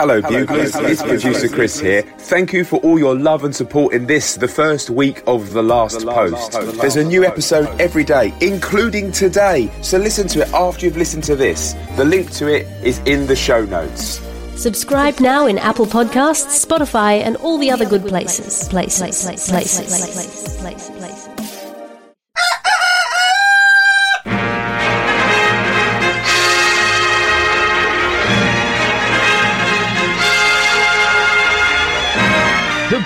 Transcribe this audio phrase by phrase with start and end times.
[0.00, 0.74] Hello, Buglers.
[0.76, 2.00] It's producer Chris here.
[2.00, 5.62] Thank you for all your love and support in this, the first week of The
[5.62, 6.52] Last Post.
[6.80, 9.70] There's a new episode every day, including today.
[9.82, 11.74] So listen to it after you've listened to this.
[11.98, 14.22] The link to it is in the show notes.
[14.56, 18.70] Subscribe now in Apple Podcasts, Spotify, and all the other good places.
[18.70, 19.22] Places.
[19.22, 19.50] Places.
[19.50, 19.86] Places.
[19.86, 20.56] Places.
[20.62, 21.26] Places.
[21.36, 21.39] The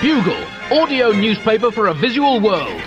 [0.05, 2.79] Bugle, audio newspaper for a visual world.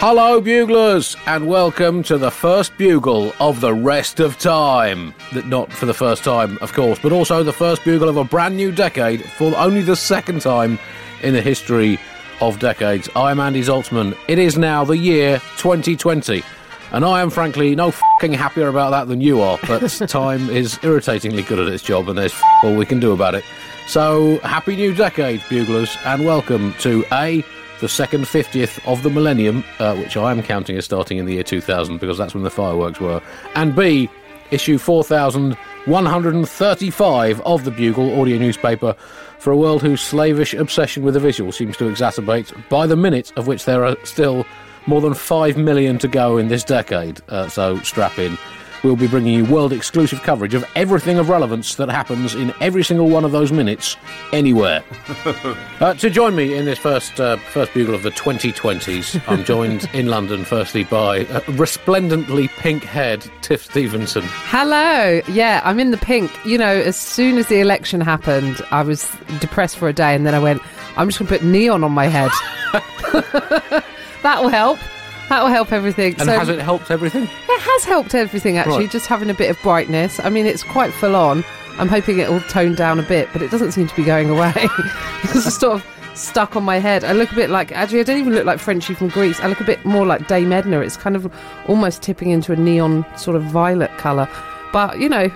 [0.00, 5.14] Hello, Buglers, and welcome to the first Bugle of the rest of time.
[5.44, 8.56] Not for the first time, of course, but also the first Bugle of a brand
[8.56, 10.80] new decade for only the second time
[11.22, 11.96] in the history
[12.40, 13.08] of decades.
[13.14, 14.18] I'm Andy Zaltzman.
[14.26, 16.42] It is now the year 2020.
[16.90, 20.76] And I am frankly no fucking happier about that than you are, but time is
[20.82, 23.44] irritatingly good at its job and there's all we can do about it.
[23.90, 27.44] So, happy new decade, Buglers, and welcome to A,
[27.80, 31.32] the second 50th of the millennium, uh, which I am counting as starting in the
[31.32, 33.20] year 2000 because that's when the fireworks were,
[33.56, 34.08] and B,
[34.52, 38.94] issue 4135 of the Bugle audio newspaper
[39.40, 43.32] for a world whose slavish obsession with the visual seems to exacerbate by the minute,
[43.34, 44.46] of which there are still
[44.86, 47.20] more than 5 million to go in this decade.
[47.28, 48.38] Uh, so, strap in.
[48.82, 52.82] We'll be bringing you world exclusive coverage of everything of relevance that happens in every
[52.82, 53.96] single one of those minutes,
[54.32, 54.82] anywhere.
[55.80, 59.88] uh, to join me in this first uh, first bugle of the 2020s, I'm joined
[59.92, 64.22] in London, firstly, by uh, resplendently pink haired Tiff Stevenson.
[64.24, 65.20] Hello.
[65.28, 66.30] Yeah, I'm in the pink.
[66.46, 70.26] You know, as soon as the election happened, I was depressed for a day and
[70.26, 70.62] then I went,
[70.96, 72.30] I'm just going to put neon on my head.
[74.22, 74.78] that will help.
[75.30, 76.16] That will help everything.
[76.18, 77.22] And has it helped everything?
[77.22, 78.90] It has helped everything actually, Right.
[78.90, 80.18] just having a bit of brightness.
[80.20, 81.44] I mean, it's quite full on.
[81.78, 84.28] I'm hoping it will tone down a bit, but it doesn't seem to be going
[84.28, 84.52] away.
[85.22, 85.86] it's sort of
[86.18, 87.04] stuck on my head.
[87.04, 89.38] I look a bit like, actually, I don't even look like Frenchie from Grease.
[89.40, 90.80] I look a bit more like Dame Edna.
[90.80, 91.32] It's kind of
[91.68, 94.28] almost tipping into a neon sort of violet colour.
[94.72, 95.30] But, you know,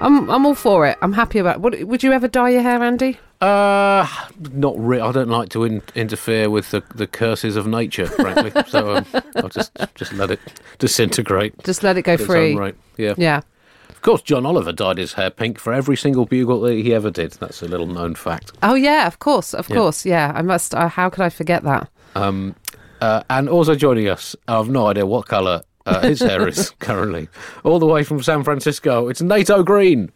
[0.00, 0.98] I'm, I'm all for it.
[1.02, 3.18] I'm happy about What Would you ever dye your hair, Andy?
[3.40, 4.06] Uh,
[4.52, 5.00] not really.
[5.02, 8.52] I don't like to in- interfere with the, the curses of nature, frankly.
[8.68, 9.06] so um,
[9.36, 10.40] I'll just just let it
[10.78, 11.54] disintegrate.
[11.64, 12.54] Just let it go free.
[12.54, 12.74] Right.
[12.96, 13.14] Yeah.
[13.16, 13.40] Yeah.
[13.88, 17.10] Of course, John Oliver dyed his hair pink for every single bugle that he ever
[17.10, 17.32] did.
[17.32, 18.52] That's a little known fact.
[18.62, 19.76] Oh, yeah, of course, of Yeah.
[19.76, 20.06] course.
[20.06, 20.74] Yeah, I must.
[20.74, 21.88] Uh, how could I forget that?
[22.14, 22.54] Um,
[23.02, 27.28] uh, and also joining us, I've no idea what colour uh, his hair is currently.
[27.62, 30.10] All the way from San Francisco, it's Nato Green.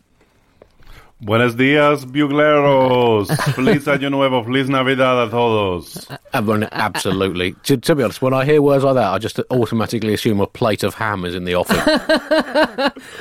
[1.20, 3.28] Buenos días, bugleros.
[3.54, 4.44] Feliz Año Nuevo.
[4.44, 6.06] Feliz Navidad a todos.
[6.34, 7.52] I mean, absolutely.
[7.62, 10.46] to, to be honest, when I hear words like that, I just automatically assume a
[10.46, 11.80] plate of ham is in the offing.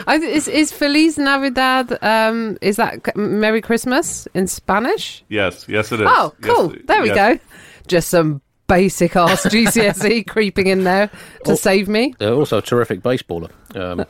[0.24, 5.24] Is, is Feliz Navidad, um, is that Merry Christmas in Spanish?
[5.30, 6.08] Yes, yes, it is.
[6.10, 6.74] Oh, Yes, cool.
[6.86, 7.38] there we yes.
[7.38, 7.40] go.
[7.88, 11.08] Just some basic ass GCSE creeping in there
[11.46, 11.56] to Oh.
[11.56, 12.16] save me.
[12.20, 13.50] Uh, also, a terrific baseballer.
[13.76, 14.06] Um,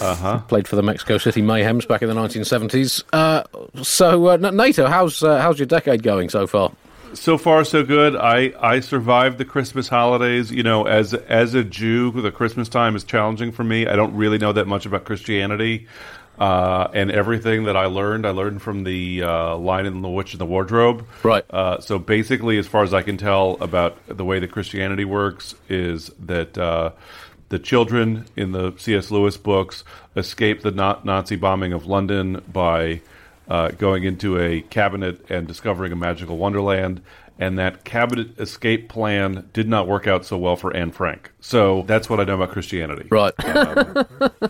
[0.00, 0.40] Uh-huh.
[0.48, 3.04] Played for the Mexico City Mayhems back in the 1970s.
[3.12, 3.44] Uh,
[3.82, 6.72] so, uh, Nato, how's uh, how's your decade going so far?
[7.14, 8.14] So far, so good.
[8.14, 10.50] I, I survived the Christmas holidays.
[10.50, 13.86] You know, as as a Jew, the Christmas time is challenging for me.
[13.86, 15.86] I don't really know that much about Christianity,
[16.38, 20.34] uh, and everything that I learned, I learned from the uh, Lion and the Witch
[20.34, 21.06] in the Wardrobe.
[21.22, 21.44] Right.
[21.48, 25.54] Uh, so basically, as far as I can tell about the way that Christianity works,
[25.68, 26.90] is that uh,
[27.48, 29.10] the children in the C.S.
[29.10, 29.84] Lewis books
[30.16, 33.00] escape the Nazi bombing of London by
[33.48, 37.02] uh, going into a cabinet and discovering a magical wonderland.
[37.38, 41.30] And that cabinet escape plan did not work out so well for Anne Frank.
[41.40, 43.08] So that's what I know about Christianity.
[43.10, 43.34] Right.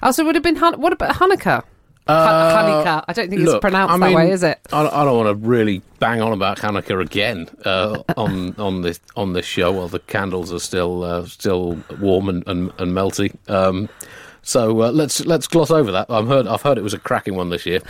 [0.00, 1.64] Oh, so it would have been, Han- what about Hanukkah?
[2.08, 3.04] Uh, Hanukkah.
[3.06, 4.58] I don't think it's pronounced I that way, is it?
[4.72, 8.98] I, I don't want to really bang on about Hanukkah again uh, on on this
[9.14, 13.36] on this show while the candles are still uh, still warm and, and, and melty.
[13.50, 13.88] Um,
[14.42, 16.10] so uh, let's let's gloss over that.
[16.10, 17.80] I've heard I've heard it was a cracking one this year.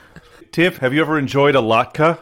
[0.52, 2.18] Tiff, have you ever enjoyed a latke?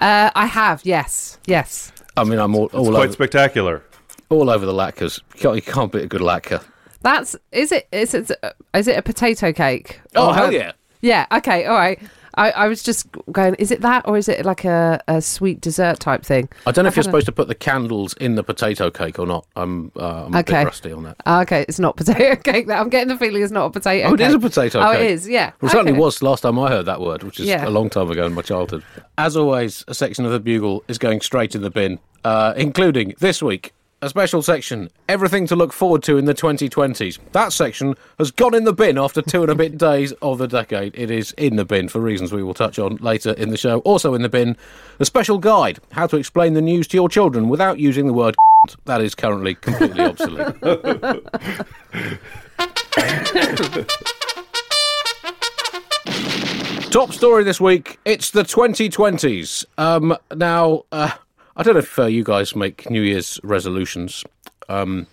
[0.00, 1.38] Uh, I have, yes.
[1.46, 1.90] Yes.
[2.16, 3.82] I mean, I'm all, It's all quite over spectacular.
[4.28, 5.20] all over the latkes.
[5.34, 6.62] You can't, you can't beat a good latke.
[7.02, 8.30] That's, is it, is it,
[8.72, 10.00] is it a potato cake?
[10.14, 10.72] Oh hell a- yeah!
[11.04, 12.00] Yeah, okay, all right.
[12.36, 15.60] I, I was just going, is it that or is it like a, a sweet
[15.60, 16.48] dessert type thing?
[16.66, 19.26] I don't know if you're supposed to put the candles in the potato cake or
[19.26, 19.46] not.
[19.54, 20.54] I'm uh, I'm a Okay.
[20.54, 21.16] bit rusty on that.
[21.26, 22.66] Ah, Okay, it's not potato cake.
[22.66, 24.08] That I'm getting the feeling it's not a potato.
[24.08, 24.26] Oh, it cake.
[24.28, 25.00] is a potato Oh, cake.
[25.02, 25.28] it is.
[25.28, 25.52] Yeah.
[25.60, 26.00] Well, it certainly Okay.
[26.00, 27.68] was last time I heard that word, which is Yeah.
[27.68, 28.82] a long time ago in my childhood.
[29.16, 33.14] As always, a section of the Bugle is going straight in the bin, uh, including
[33.20, 33.72] this week
[34.04, 37.18] a special section, everything to look forward to in the 2020s.
[37.32, 40.46] That section has gone in the bin after two and a bit days of the
[40.46, 40.94] decade.
[40.94, 43.78] It is in the bin for reasons we will touch on later in the show.
[43.80, 44.58] Also in the bin,
[45.00, 48.36] a special guide, how to explain the news to your children without using the word
[48.84, 50.54] that is currently completely obsolete.
[56.90, 57.98] Top story this week.
[58.04, 59.64] It's the 2020s.
[59.78, 61.10] Um, now, uh,
[61.56, 64.24] I don't know if uh, you guys make New Year's resolutions.
[64.68, 65.06] Um,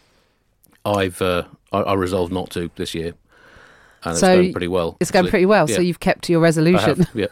[0.85, 3.13] I've uh, I, I resolved not to this year,
[4.03, 4.97] and So it's going pretty well.
[4.99, 5.69] It's going pretty well.
[5.69, 7.03] Yeah, So you've kept to your I resolution.
[7.03, 7.27] have, yeah.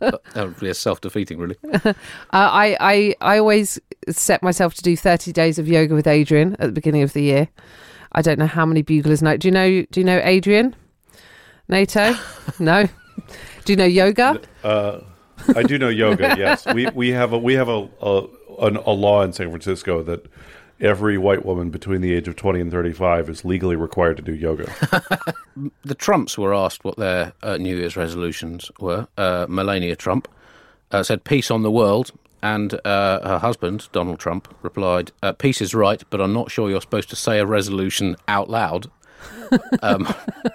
[0.34, 1.56] uh, yeah, self-defeating, really.
[1.84, 1.92] Uh,
[2.32, 3.78] I, I I always
[4.08, 7.22] set myself to do 30 days of yoga with Adrian at the beginning of the
[7.22, 7.48] year.
[8.12, 9.36] I don't know how many buglers know.
[9.36, 9.82] Do you know?
[9.90, 10.74] Do you know Adrian?
[11.68, 12.14] Nato?
[12.58, 12.88] no.
[13.64, 14.40] Do you know yoga?
[14.64, 15.00] Uh,
[15.54, 16.34] I do know yoga.
[16.38, 18.26] Yes, we we have a we have a a,
[18.60, 20.26] an, a law in San Francisco that
[20.80, 24.22] every white woman between the age of twenty and thirty five is legally required to
[24.22, 24.72] do yoga.
[25.84, 29.08] the Trumps were asked what their uh, New Year's resolutions were.
[29.16, 30.28] Uh, Melania Trump
[30.90, 32.12] uh, said peace on the world,
[32.42, 36.70] and uh, her husband, Donald Trump, replied, uh, Peace is right, but I'm not sure
[36.70, 38.90] you're supposed to say a resolution out loud.
[39.82, 40.06] um,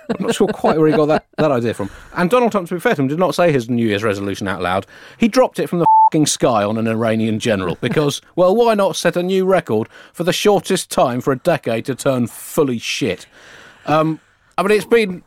[0.09, 1.89] I'm not sure quite where he got that, that idea from.
[2.15, 4.47] And Donald Trump, to be fair to him, did not say his New Year's resolution
[4.47, 4.85] out loud.
[5.17, 8.95] He dropped it from the fing sky on an Iranian general because, well, why not
[8.95, 13.25] set a new record for the shortest time for a decade to turn fully shit?
[13.88, 14.19] Um,
[14.56, 15.24] I mean, it's been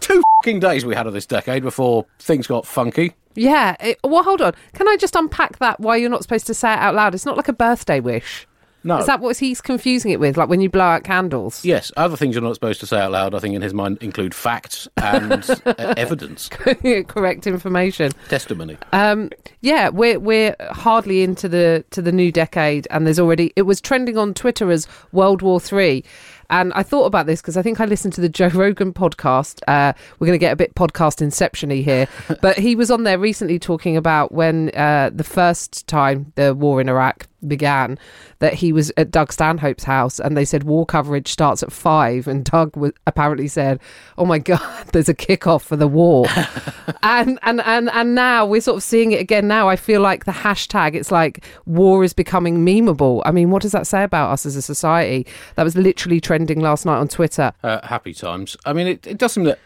[0.00, 3.14] two fucking days we had of this decade before things got funky.
[3.34, 3.76] Yeah.
[3.80, 4.52] It, well, hold on.
[4.74, 5.80] Can I just unpack that?
[5.80, 7.14] Why you're not supposed to say it out loud?
[7.14, 8.46] It's not like a birthday wish.
[8.86, 8.98] No.
[8.98, 10.36] Is that what he's confusing it with?
[10.36, 11.64] Like when you blow out candles?
[11.64, 13.98] Yes, other things you're not supposed to say out loud, I think, in his mind
[14.00, 18.12] include facts and uh, evidence, Correct information.
[18.28, 18.78] testimony.
[18.92, 19.30] Um,
[19.60, 23.80] yeah, we're we're hardly into the to the new decade, and there's already it was
[23.80, 26.04] trending on Twitter as World War Three.
[26.48, 29.62] And I thought about this because I think I listened to the Joe Rogan podcast.
[29.66, 32.06] Uh, we're going to get a bit podcast inception-y here,
[32.40, 36.80] but he was on there recently talking about when uh, the first time the war
[36.80, 37.98] in Iraq began,
[38.38, 42.26] that he was at Doug Stanhope's house, and they said war coverage starts at five,
[42.26, 43.80] and Doug was, apparently said,
[44.18, 46.26] "Oh my god, there's a kickoff for the war,"
[47.02, 49.48] and and and and now we're sort of seeing it again.
[49.48, 53.22] Now I feel like the hashtag, it's like war is becoming memeable.
[53.24, 55.26] I mean, what does that say about us as a society?
[55.54, 57.52] That was literally trending last night on Twitter.
[57.62, 58.56] Uh, happy times.
[58.64, 59.58] I mean, it, it does seem that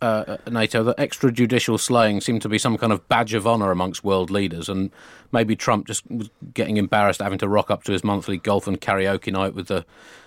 [0.00, 4.04] uh, NATO, that extrajudicial slaying seemed to be some kind of badge of honour amongst
[4.04, 4.90] world leaders, and
[5.32, 8.80] maybe Trump just was getting embarrassed having to rock up to his monthly golf and
[8.80, 9.84] karaoke night with the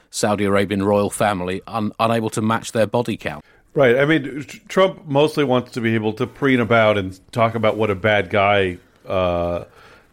[0.09, 3.43] Saudi Arabian royal family, un- unable to match their body count.
[3.73, 3.97] Right.
[3.97, 7.77] I mean, tr- Trump mostly wants to be able to preen about and talk about
[7.77, 8.77] what a bad guy
[9.07, 9.63] uh,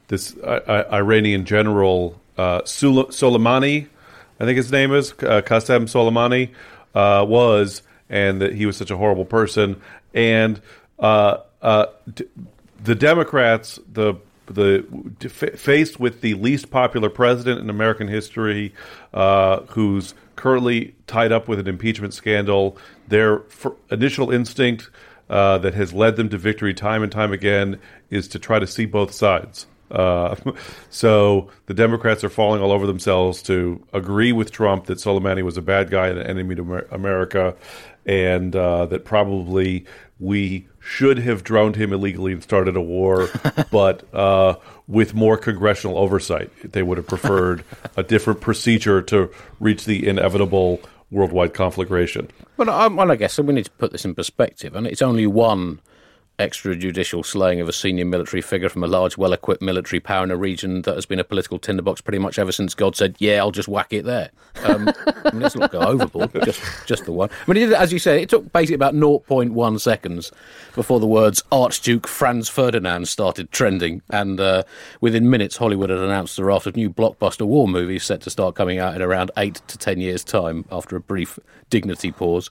[0.06, 3.88] this uh, Iranian general uh, Soleimani,
[4.40, 6.50] I think his name is uh, Qasem Soleimani,
[6.94, 9.80] uh, was, and that he was such a horrible person.
[10.14, 10.60] And
[10.98, 12.26] uh, uh, d-
[12.82, 14.14] the Democrats, the
[14.46, 14.82] the
[15.28, 18.72] faced with the least popular president in American history,
[19.12, 22.78] uh, who's currently tied up with an impeachment scandal,
[23.08, 24.88] their f- initial instinct
[25.28, 27.78] uh, that has led them to victory time and time again
[28.08, 29.66] is to try to see both sides.
[29.90, 30.36] Uh,
[30.90, 35.56] so the Democrats are falling all over themselves to agree with Trump that Soleimani was
[35.56, 37.54] a bad guy and an enemy to America,
[38.06, 39.84] and uh, that probably
[40.20, 43.28] we should have droned him illegally and started a war,
[43.70, 44.54] but uh,
[44.86, 46.50] with more congressional oversight.
[46.72, 47.64] They would have preferred
[47.96, 49.30] a different procedure to
[49.60, 50.80] reach the inevitable
[51.10, 52.28] worldwide conflagration.
[52.56, 55.26] Well, I, well, I guess we need to put this in perspective, and it's only
[55.26, 55.80] one
[56.38, 60.30] extrajudicial slaying of a senior military figure from a large, well equipped military power in
[60.30, 63.38] a region that has been a political tinderbox pretty much ever since God said, Yeah,
[63.38, 64.30] I'll just whack it there.
[64.64, 67.30] Um, I mean, let's not go overboard, just, just the one.
[67.46, 70.32] I mean, as you say, it took basically about 0.1 seconds
[70.74, 74.62] before the words Archduke Franz Ferdinand started trending, and uh,
[75.00, 78.54] within minutes, Hollywood had announced a raft of new blockbuster war movies set to start
[78.54, 81.38] coming out in around eight to ten years' time after a brief
[81.70, 82.48] dignity pause.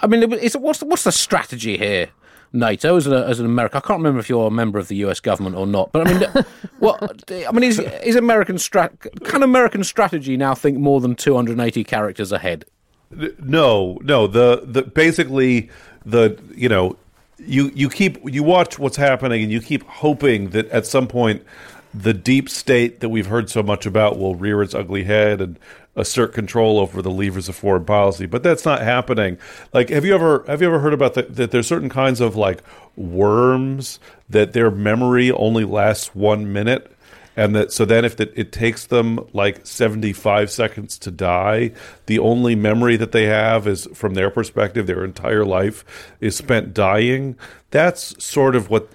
[0.00, 2.10] I mean, what's, what's the strategy here?
[2.54, 3.78] Nato as, a, as an American.
[3.78, 5.20] I can't remember if you're a member of the U.S.
[5.20, 6.44] government or not, but I mean,
[6.78, 11.84] what I mean is is American strat can American strategy now think more than 280
[11.84, 12.64] characters ahead?
[13.10, 14.26] No, no.
[14.26, 15.68] The the basically
[16.06, 16.96] the you know
[17.38, 21.44] you you keep you watch what's happening and you keep hoping that at some point
[21.92, 25.58] the deep state that we've heard so much about will rear its ugly head and
[25.96, 28.26] assert control over the levers of foreign policy.
[28.26, 29.38] But that's not happening.
[29.72, 31.50] Like, have you ever have you ever heard about the, that?
[31.50, 32.62] There's certain kinds of like
[32.96, 33.98] worms
[34.28, 36.94] that their memory only lasts one minute,
[37.36, 41.72] and that so then if it, it takes them like 75 seconds to die
[42.06, 45.84] the only memory that they have is from their perspective their entire life
[46.20, 47.36] is spent dying
[47.70, 48.88] that's sort of what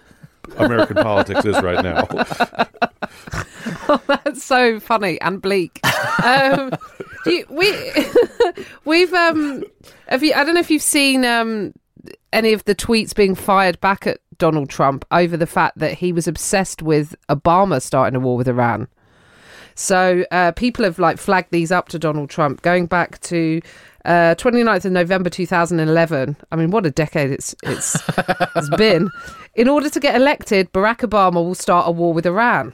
[0.58, 2.08] american politics is right now
[4.08, 5.80] That's so funny and bleak.
[6.24, 6.72] Um,
[7.24, 7.74] do you, we
[8.86, 9.64] we've um
[10.08, 11.74] have you I don't know if you've seen um
[12.32, 16.14] any of the tweets being fired back at Donald Trump over the fact that he
[16.14, 18.88] was obsessed with Obama starting a war with Iran.
[19.76, 23.62] So uh, people have like flagged these up to Donald Trump going back to
[24.06, 26.38] uh, 29th of November 2011.
[26.52, 27.98] I mean, what a decade it's it's
[28.56, 29.10] it's been.
[29.56, 32.74] In order to get elected, Barack Obama will start a war with Iran.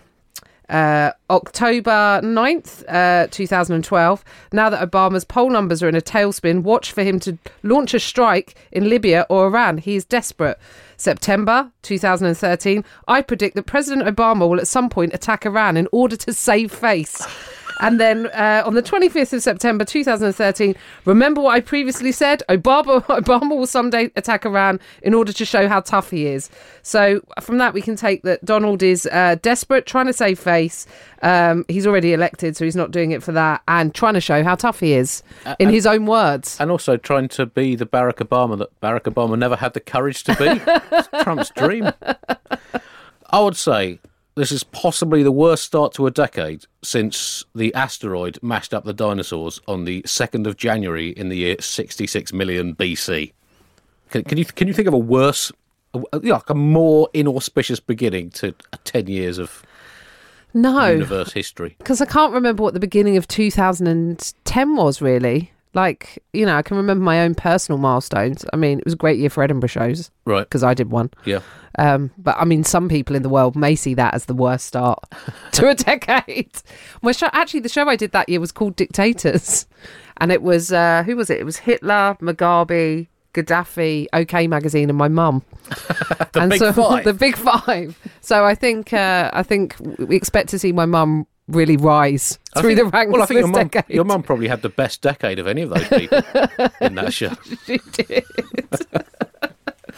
[0.70, 4.24] Uh, October 9th, uh, 2012.
[4.52, 8.00] Now that Obama's poll numbers are in a tailspin, watch for him to launch a
[8.00, 9.78] strike in Libya or Iran.
[9.78, 10.58] He is desperate.
[10.98, 12.84] September 2013.
[13.08, 16.72] I predict that President Obama will at some point attack Iran in order to save
[16.72, 17.26] face.
[17.80, 22.44] And then uh, on the 25th of September 2013, remember what I previously said?
[22.50, 26.50] Obama, Obama will someday attack Iran in order to show how tough he is.
[26.84, 30.86] So from that, we can take that Donald is uh, desperate, trying to save face.
[31.22, 34.44] Um, he's already elected, so he's not doing it for that, and trying to show
[34.44, 35.24] how tough he is,
[35.60, 36.58] in his own words.
[36.60, 40.24] And also trying to be the Barack Obama that Barack Obama never had the courage
[40.26, 41.20] to be.
[41.24, 41.92] Trump's dream.
[43.32, 44.00] I would say
[44.36, 48.94] this is possibly the worst start to a decade since the asteroid mashed up the
[48.94, 53.32] dinosaurs on the 2nd of January in the year 66 million BC.
[54.10, 55.52] Can, can you can you think of a worse,
[56.12, 59.64] like a more inauspicious beginning to 10 years of
[60.54, 61.76] No, universe history?
[61.78, 65.52] because I can't remember what the beginning of 2010 was really.
[65.76, 68.46] Like, you know, I can remember my own personal milestones.
[68.54, 70.42] I mean, it was a great year for Edinburgh shows Right.
[70.44, 71.12] because I did one.
[71.26, 71.42] Yeah.
[71.78, 74.66] Um, but I mean, some people in the world may see that as the worst
[74.66, 75.04] start
[75.52, 76.50] to a decade.
[77.02, 79.68] My show, actually, the show I did that year was called Dictators,
[80.18, 81.40] and it was uh, who was it?
[81.40, 85.44] It was Hitler, Mugabe, Gaddafi, OK Magazine, and my mum.
[86.32, 87.04] The and big so five.
[87.06, 87.98] the big five.
[88.22, 92.62] So I think uh, I think we expect to see my mum really rise I
[92.62, 93.96] through think- the ranks Well, I think this your mum, decade.
[93.96, 96.22] your mum probably had the best decade of any of those people
[96.82, 97.32] in that show.
[97.66, 98.24] she did.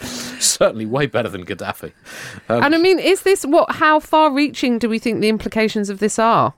[0.00, 1.92] Certainly way better than Gaddafi.
[2.48, 3.72] Um, and I mean, is this what?
[3.72, 6.54] How far-reaching do we think the implications of this are?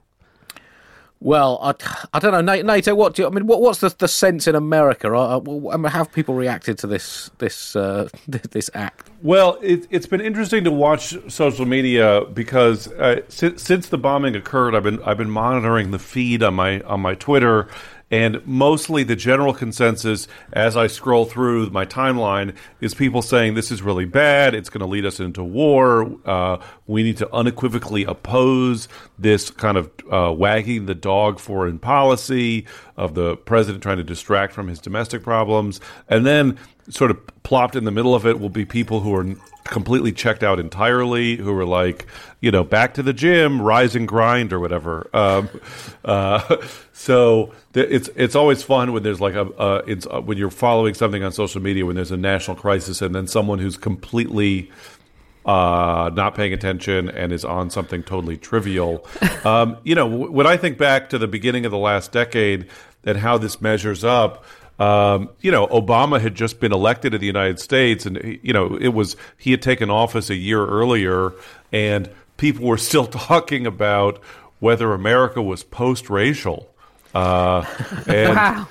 [1.23, 1.75] Well, I,
[2.15, 2.95] I don't know, Nato.
[2.95, 3.45] What do you, I mean?
[3.45, 5.07] What, what's the, the sense in America?
[5.07, 9.11] I, I, I have people reacted to this this uh, this act?
[9.21, 14.35] Well, it, it's been interesting to watch social media because uh, since, since the bombing
[14.35, 17.67] occurred, I've been I've been monitoring the feed on my on my Twitter,
[18.11, 23.71] and mostly the general consensus as I scroll through my timeline is people saying this
[23.71, 24.53] is really bad.
[24.53, 26.13] It's going to lead us into war.
[26.25, 32.65] Uh, we need to unequivocally oppose this kind of uh, wagging the dog foreign policy
[32.97, 37.75] of the president trying to distract from his domestic problems, and then sort of plopped
[37.75, 39.25] in the middle of it will be people who are
[39.65, 42.05] completely checked out entirely, who were like,
[42.39, 45.09] you know, back to the gym, rise and grind, or whatever.
[45.13, 45.49] Um,
[46.05, 46.57] uh,
[46.93, 50.49] so th- it's it's always fun when there's like a uh, it's uh, when you're
[50.49, 54.71] following something on social media when there's a national crisis and then someone who's completely
[55.45, 59.05] uh, not paying attention and is on something totally trivial.
[59.43, 62.67] Um, you know, w- when I think back to the beginning of the last decade
[63.03, 64.45] and how this measures up,
[64.81, 68.75] um, you know, Obama had just been elected in the United States, and you know,
[68.77, 71.33] it was he had taken office a year earlier,
[71.71, 74.19] and people were still talking about
[74.59, 76.67] whether America was post-racial.
[77.13, 77.63] Uh,
[78.07, 78.67] and Wow.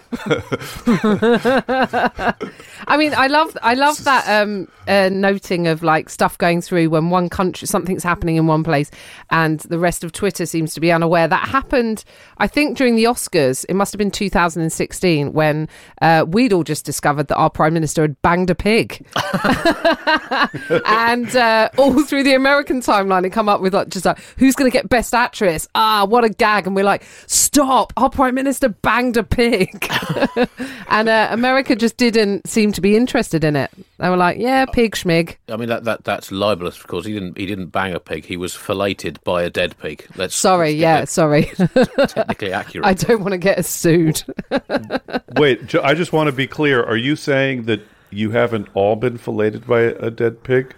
[2.87, 6.91] I mean, I love I love that um, uh, noting of like stuff going through
[6.91, 8.91] when one country something's happening in one place
[9.31, 11.29] and the rest of Twitter seems to be unaware.
[11.29, 12.05] That happened,
[12.39, 13.65] I think, during the Oscars.
[13.69, 15.69] It must have been 2016 when
[16.03, 19.07] uh, we'd all just discovered that our prime minister had banged a pig,
[20.87, 24.55] and uh, all through the American timeline, it come up with like just like who's
[24.57, 25.69] going to get best actress?
[25.75, 26.67] Ah, what a gag!
[26.67, 27.93] And we're like, stop!
[27.97, 29.87] Our prime minister banged a pig,
[30.89, 33.71] and uh, America just didn't seem to be interested in it.
[33.99, 35.37] They were like, yeah, pig schmig.
[35.49, 38.25] I mean, that, that that's libelous because he didn't he didn't bang a pig.
[38.25, 40.07] He was filleted by a dead pig.
[40.17, 41.45] Let's Sorry, let's yeah, get sorry.
[42.09, 42.87] technically accurate.
[42.87, 44.23] I don't want to get us sued.
[45.37, 46.83] wait, I just want to be clear.
[46.83, 47.81] Are you saying that
[48.11, 50.75] you haven't all been filleted by a, a dead pig?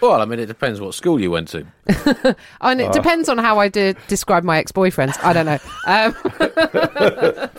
[0.00, 1.66] Well, I mean, it depends what school you went to.
[2.60, 5.22] and it depends on how I did describe my ex-boyfriends.
[5.24, 5.58] I don't know.
[5.88, 6.12] Um,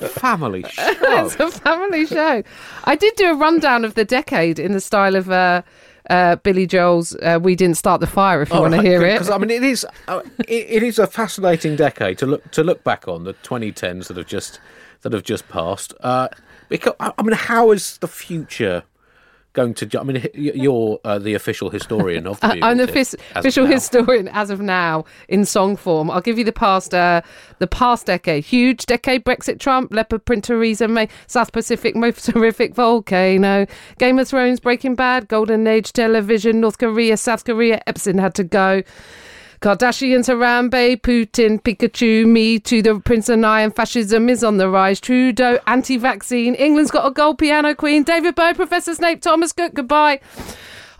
[0.09, 1.25] Family show.
[1.25, 2.43] it's a family show.
[2.83, 5.61] I did do a rundown of the decade in the style of uh,
[6.09, 9.13] uh, Billy Joel's uh, "We Didn't Start the Fire" if you want to hear it.
[9.13, 12.63] Because I mean, it is uh, it, it is a fascinating decade to look to
[12.63, 14.59] look back on the 2010s that have just
[15.01, 15.93] that have just passed.
[16.01, 16.27] Uh,
[16.67, 18.83] because I I mean, how is the future?
[19.59, 23.13] Going to, I mean, you're uh, the official historian of the I'm the Bugle, offic-
[23.15, 26.09] of official historian as of now in song form.
[26.09, 27.21] I'll give you the past, uh,
[27.57, 28.45] the past decade.
[28.45, 33.65] Huge decade: Brexit, Trump, Leopard print, Theresa May, South Pacific, most horrific volcano,
[33.97, 38.45] Game of Thrones, Breaking Bad, Golden Age television, North Korea, South Korea, Epson had to
[38.45, 38.81] go.
[39.61, 44.69] Kardashians, Harambe, Putin, Pikachu, me to the Prince and I, and fascism is on the
[44.69, 45.01] rise.
[45.01, 46.55] Trudeau, anti-vaccine.
[46.55, 48.03] England's got a gold piano queen.
[48.03, 49.73] David Bowie, Professor Snape, Thomas Cook.
[49.73, 50.21] Goodbye.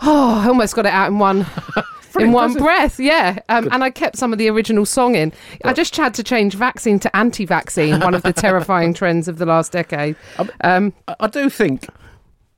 [0.01, 1.45] Oh, I almost got it out in one.
[2.19, 3.37] In one breath, yeah.
[3.49, 5.31] Um, and I kept some of the original song in.
[5.63, 9.37] I just had to change vaccine to anti vaccine, one of the terrifying trends of
[9.37, 10.15] the last decade.
[10.61, 11.87] Um, I, I do think,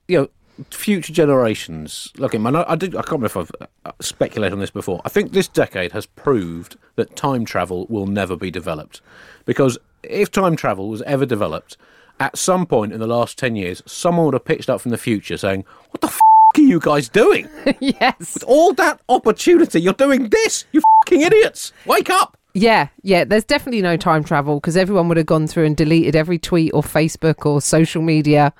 [0.08, 0.28] you know,
[0.70, 2.12] future generations.
[2.16, 2.86] Look, man, I, I do.
[2.88, 3.50] I can't remember if I've
[3.84, 5.00] uh, speculated on this before.
[5.04, 9.00] I think this decade has proved that time travel will never be developed,
[9.44, 11.76] because if time travel was ever developed,
[12.20, 14.98] at some point in the last ten years, someone would have pitched up from the
[14.98, 16.20] future saying, "What the f-
[16.56, 17.48] are you guys doing?
[17.80, 18.34] yes.
[18.34, 20.66] With all that opportunity, you're doing this.
[20.72, 21.72] You fucking idiots!
[21.86, 25.64] Wake up!" Yeah, yeah, there's definitely no time travel because everyone would have gone through
[25.64, 28.52] and deleted every tweet or Facebook or social media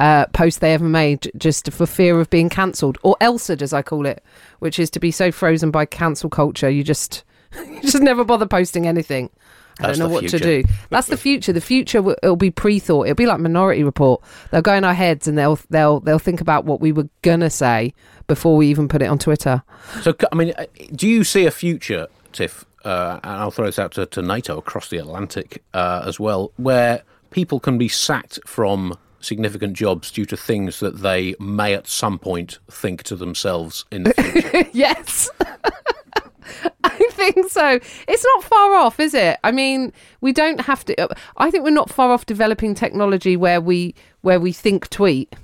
[0.00, 3.82] uh, post they ever made just for fear of being cancelled or ELSAD as I
[3.82, 4.24] call it,
[4.58, 7.22] which is to be so frozen by cancel culture you just
[7.54, 9.30] you just never bother posting anything.
[9.78, 10.64] I That's don't know what to do.
[10.90, 11.52] That's the future.
[11.52, 13.04] The future w- it'll be pre-thought.
[13.06, 14.22] It'll be like Minority Report.
[14.50, 17.50] They'll go in our heads and they'll they'll they'll think about what we were gonna
[17.50, 17.94] say
[18.26, 19.62] before we even put it on Twitter.
[20.02, 22.64] So, I mean, uh, do you see a future, Tiff?
[22.84, 26.52] Uh, and I'll throw this out to, to Nato across the Atlantic uh, as well,
[26.56, 31.86] where people can be sacked from significant jobs due to things that they may at
[31.86, 34.68] some point think to themselves in the future.
[34.72, 35.30] yes.
[36.84, 37.78] I think so.
[38.08, 39.38] It's not far off, is it?
[39.44, 41.08] I mean, we don't have to.
[41.36, 45.34] I think we're not far off developing technology where we where we think tweet.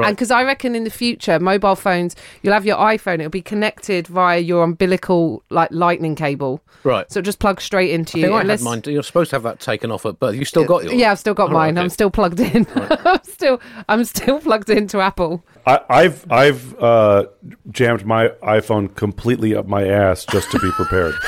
[0.00, 0.08] Right.
[0.08, 3.42] And because I reckon in the future, mobile phones, you'll have your iPhone, it'll be
[3.42, 6.60] connected via your umbilical like lightning cable.
[6.84, 7.10] Right.
[7.12, 8.26] So it just plugs straight into I you.
[8.26, 8.82] think I unless- had mine.
[8.86, 10.34] You're supposed to have that taken off at birth.
[10.34, 10.94] You still got yours?
[10.94, 11.78] yeah, I've still got Oh, right, mine.
[11.78, 12.66] I'm still plugged in.
[12.74, 15.44] I'm still I'm still plugged into Apple.
[15.66, 17.26] I, I've I've uh,
[17.70, 21.14] jammed my iPhone completely up my ass just to be prepared.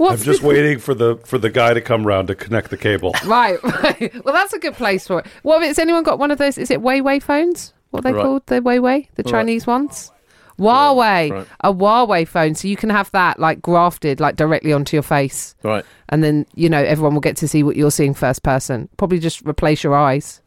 [0.00, 2.76] I'm What's just waiting for the for the guy to come round to connect the
[2.78, 3.14] cable.
[3.26, 4.24] Right, right.
[4.24, 5.26] Well, that's a good place for it.
[5.42, 6.56] What has anyone got one of those?
[6.56, 7.74] Is it Huawei phones?
[7.90, 8.22] What are they Right.
[8.24, 8.46] called?
[8.46, 10.10] The Huawei, the Chinese ones.
[10.58, 11.46] Huawei, right.
[11.60, 15.54] a Huawei phone, so you can have that like grafted like directly onto your face,
[15.62, 15.84] Right.
[16.10, 18.88] and then you know everyone will get to see what you're seeing first person.
[18.96, 20.40] Probably just replace your eyes.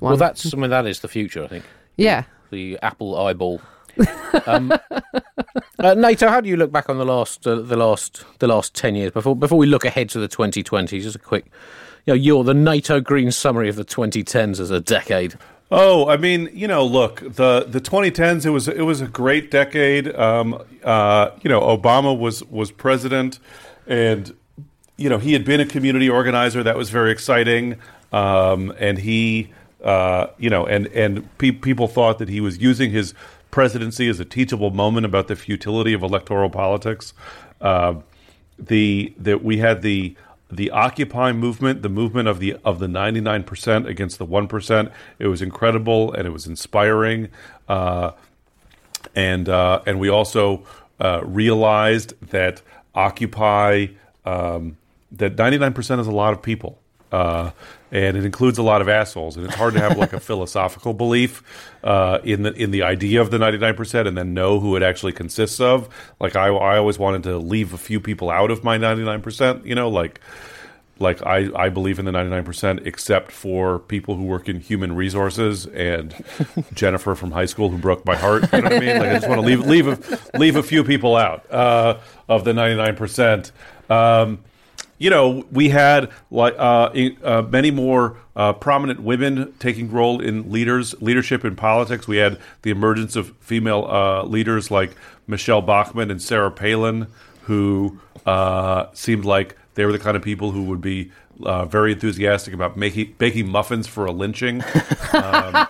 [0.00, 0.52] Well, that's.
[0.52, 1.44] I mean, that is the future.
[1.44, 1.64] I think
[1.96, 2.24] yeah.
[2.50, 3.60] the Apple eyeball.
[4.46, 4.72] Um,
[5.78, 8.74] uh, Nato, how do you look back on the last uh, the last the last
[8.74, 11.02] ten years before before we look ahead to the 2020s?
[11.02, 11.46] Just a quick,
[12.06, 15.36] you know, you're the Nato green summary of the 2010s as a decade.
[15.70, 19.50] Oh, I mean, you know, look, the the 2010s it was it was a great
[19.50, 20.14] decade.
[20.14, 23.38] Um, uh, you know, Obama was was president,
[23.86, 24.34] and
[24.96, 26.62] you know he had been a community organizer.
[26.62, 27.76] That was very exciting,
[28.12, 29.52] um, and he,
[29.84, 33.14] uh, you know, and and pe- people thought that he was using his
[33.50, 37.12] presidency as a teachable moment about the futility of electoral politics.
[37.60, 37.94] Uh,
[38.58, 40.16] the that we had the
[40.50, 44.48] the Occupy movement, the movement of the of the ninety nine percent against the one
[44.48, 44.90] percent.
[45.18, 47.28] It was incredible and it was inspiring,
[47.68, 48.12] uh,
[49.14, 50.64] and uh, and we also
[50.98, 52.62] uh, realized that
[52.94, 53.88] Occupy
[54.24, 54.76] um,
[55.12, 56.78] that ninety nine percent is a lot of people.
[57.14, 57.52] Uh,
[57.92, 60.92] and it includes a lot of assholes, and it's hard to have like a philosophical
[60.92, 61.44] belief
[61.84, 64.74] uh, in the in the idea of the ninety nine percent, and then know who
[64.74, 65.88] it actually consists of.
[66.18, 69.22] Like I, I always wanted to leave a few people out of my ninety nine
[69.22, 69.64] percent.
[69.64, 70.20] You know, like
[70.98, 75.66] like I, I believe in the 99% except for people who work in human resources
[75.66, 76.14] and
[76.72, 78.44] Jennifer from high school who broke my heart.
[78.52, 78.98] You know what I mean?
[78.98, 81.98] Like I just want to leave leave a, leave a few people out uh,
[82.28, 83.50] of the 99%.
[83.90, 84.38] Um,
[85.04, 86.90] you know, we had like uh,
[87.22, 92.08] uh, many more uh, prominent women taking role in leaders leadership in politics.
[92.08, 94.92] We had the emergence of female uh, leaders like
[95.26, 97.08] Michelle Bachmann and Sarah Palin,
[97.42, 101.12] who uh, seemed like they were the kind of people who would be
[101.42, 104.64] uh, very enthusiastic about making baking muffins for a lynching.
[105.14, 105.68] Um,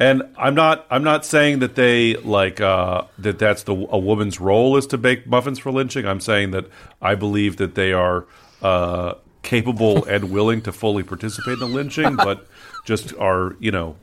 [0.00, 4.40] and I'm not I'm not saying that they like uh, that that's the a woman's
[4.40, 6.06] role is to bake muffins for lynching.
[6.06, 6.66] I'm saying that
[7.00, 8.26] I believe that they are
[8.62, 12.46] uh, capable and willing to fully participate in the lynching, but
[12.84, 13.96] just are you know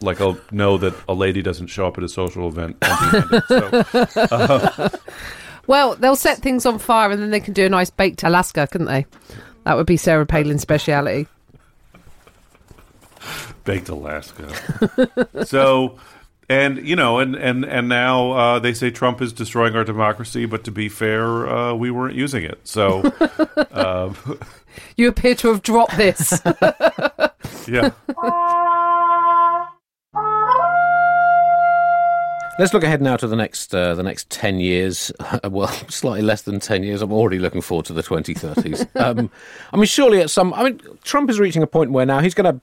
[0.00, 2.76] like a know that a lady doesn't show up at a social event.
[3.48, 4.88] So,
[5.66, 8.66] Well, they'll set things on fire and then they can do a nice baked Alaska,
[8.66, 9.06] couldn't they?
[9.64, 11.28] That would be Sarah Palin's speciality.
[13.64, 14.48] Baked Alaska.
[15.44, 15.98] so,
[16.48, 20.46] and you know, and and and now uh, they say Trump is destroying our democracy,
[20.46, 22.60] but to be fair, uh, we weren't using it.
[22.66, 23.00] So,
[23.72, 24.12] uh,
[24.96, 26.40] You appear to have dropped this.
[27.68, 27.90] yeah.
[32.58, 35.10] Let's look ahead now to the next uh, the next ten years.
[35.44, 37.00] well, slightly less than ten years.
[37.00, 38.86] I'm already looking forward to the 2030s.
[39.00, 39.30] um,
[39.72, 40.52] I mean, surely at some.
[40.52, 42.60] I mean, Trump is reaching a point where now he's going to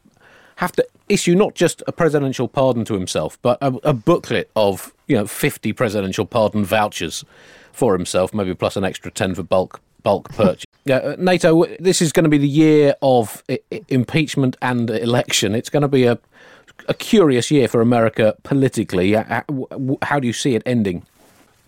[0.58, 4.94] have to issue not just a presidential pardon to himself, but a, a booklet of
[5.08, 7.24] you know 50 presidential pardon vouchers
[7.72, 10.66] for himself, maybe plus an extra 10 for bulk bulk purchase.
[10.86, 11.66] Yeah, uh, Nato.
[11.80, 15.54] This is going to be the year of I- I- impeachment and election.
[15.56, 16.18] It's going to be a
[16.88, 19.16] a curious year for America politically.
[19.16, 21.06] Uh, uh, w- w- How do you see it ending?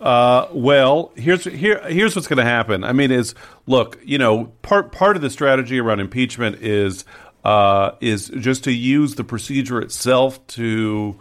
[0.00, 2.82] Uh, well, here's here here's what's going to happen.
[2.84, 3.34] I mean, is
[3.66, 7.04] look, you know, part part of the strategy around impeachment is
[7.44, 11.16] uh, is just to use the procedure itself to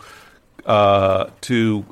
[0.65, 1.85] uh, to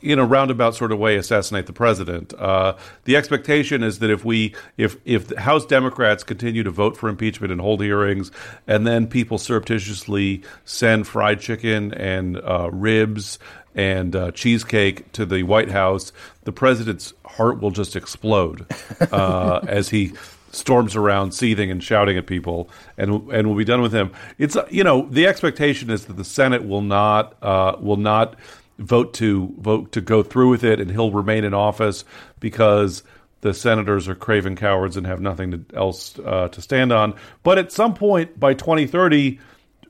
[0.00, 2.32] in a roundabout sort of way assassinate the president.
[2.34, 7.08] Uh, the expectation is that if we if if House Democrats continue to vote for
[7.08, 8.30] impeachment and hold hearings,
[8.66, 13.38] and then people surreptitiously send fried chicken and uh, ribs
[13.74, 16.12] and uh, cheesecake to the White House,
[16.44, 18.66] the president's heart will just explode
[19.10, 20.12] uh, as he
[20.54, 24.12] storms around seething and shouting at people and and we'll be done with him.
[24.38, 28.36] It's you know the expectation is that the senate will not uh, will not
[28.78, 32.04] vote to vote to go through with it and he'll remain in office
[32.40, 33.02] because
[33.42, 37.14] the senators are craven cowards and have nothing to, else uh, to stand on.
[37.42, 39.38] But at some point by 2030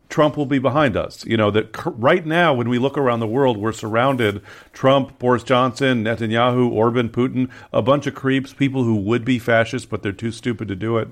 [0.08, 1.24] Trump will be behind us.
[1.26, 5.42] You know that right now, when we look around the world, we're surrounded: Trump, Boris
[5.42, 10.12] Johnson, Netanyahu, Orban, Putin, a bunch of creeps, people who would be fascists but they're
[10.12, 11.08] too stupid to do it.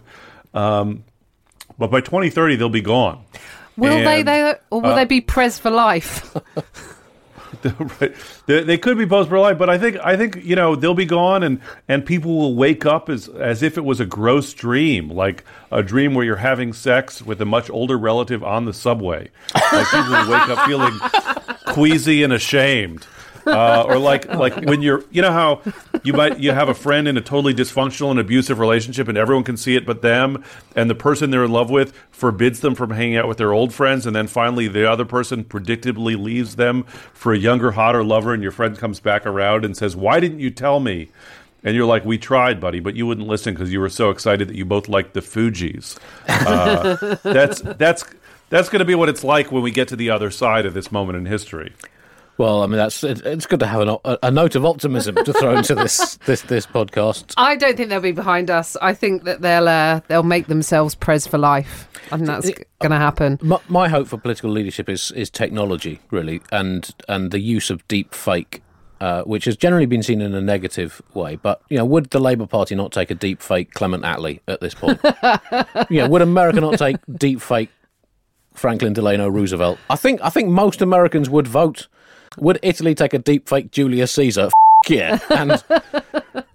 [0.55, 1.05] Um,
[1.79, 3.25] but by 2030, they'll be gone.
[3.77, 6.37] Will they, And- they, or will they be pres for life?
[8.01, 8.15] right.
[8.47, 10.95] They, they could be post pro life, but I think I think you know they'll
[10.95, 14.53] be gone, and and people will wake up as as if it was a gross
[14.53, 18.73] dream, like a dream where you're having sex with a much older relative on the
[18.73, 19.31] subway.
[19.55, 20.99] Like people will wake up feeling
[21.75, 23.07] queasy and ashamed.
[23.47, 25.61] Uh, or like like when you're you know how
[26.05, 29.45] you might you have a friend in a totally dysfunctional and abusive relationship and everyone
[29.45, 30.45] can see it but them
[30.77, 33.73] and the person they're in love with forbids them from hanging out with their old
[33.73, 38.33] friends and then finally the other person predictably leaves them for a younger hotter lover
[38.33, 41.09] and your friend comes back around and says why didn't you tell me?
[41.65, 44.49] And you're like we tried buddy but you wouldn't listen because you were so excited
[44.49, 45.99] that you both liked the Fugees.
[46.29, 48.05] Uh, that's that's
[48.49, 50.75] that's going to be what it's like when we get to the other side of
[50.75, 51.73] this moment in history
[52.43, 54.65] Well, I mean, that's it, it's good to have an, o- a, a note of
[54.65, 57.35] optimism to throw into this this this podcast.
[57.37, 58.77] I don't think they'll be behind us.
[58.83, 61.89] I think that they'll uh, they'll make themselves pres for life.
[62.11, 62.51] I think that's
[62.81, 63.39] going to happen.
[63.43, 67.87] My, my hope for political leadership is is technology, really, and and the use of
[67.87, 68.61] deep fake.
[69.01, 72.21] Uh, which has generally been seen in a negative way, but you know, would the
[72.21, 75.01] Labour Party not take a deep fake Clement Attlee at this point?
[75.91, 77.71] you know, would America not take deep fake
[78.55, 79.79] Franklin Delano Roosevelt?
[79.91, 81.87] I think I think most Americans would vote.
[82.39, 84.47] Would Italy take a deep fake Julius Caesar?
[84.47, 84.53] F-
[84.89, 85.63] yeah, and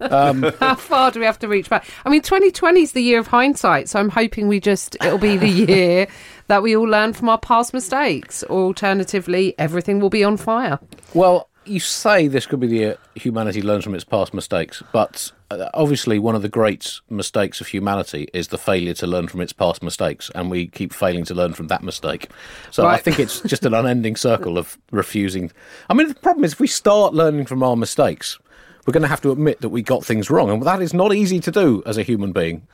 [0.00, 1.88] um, How far do we have to reach back?
[2.04, 5.36] I mean, 2020 is the year of hindsight, so I'm hoping we just it'll be
[5.36, 6.08] the year
[6.48, 10.78] that we all learn from our past mistakes, or alternatively, everything will be on fire.
[11.14, 15.32] Well, you say this could be the year humanity learns from its past mistakes, but
[15.50, 19.40] Uh, obviously one of the great mistakes of humanity is the failure to learn from
[19.40, 22.28] its past mistakes, and we keep failing to learn from that mistake.
[22.70, 25.50] So I think it's just an unending circle of refusing.
[25.88, 28.38] I mean, the problem is if we start learning from our mistakes,
[28.86, 31.14] we're going to have to admit that we got things wrong, and that is not
[31.14, 32.66] easy to do as a human being.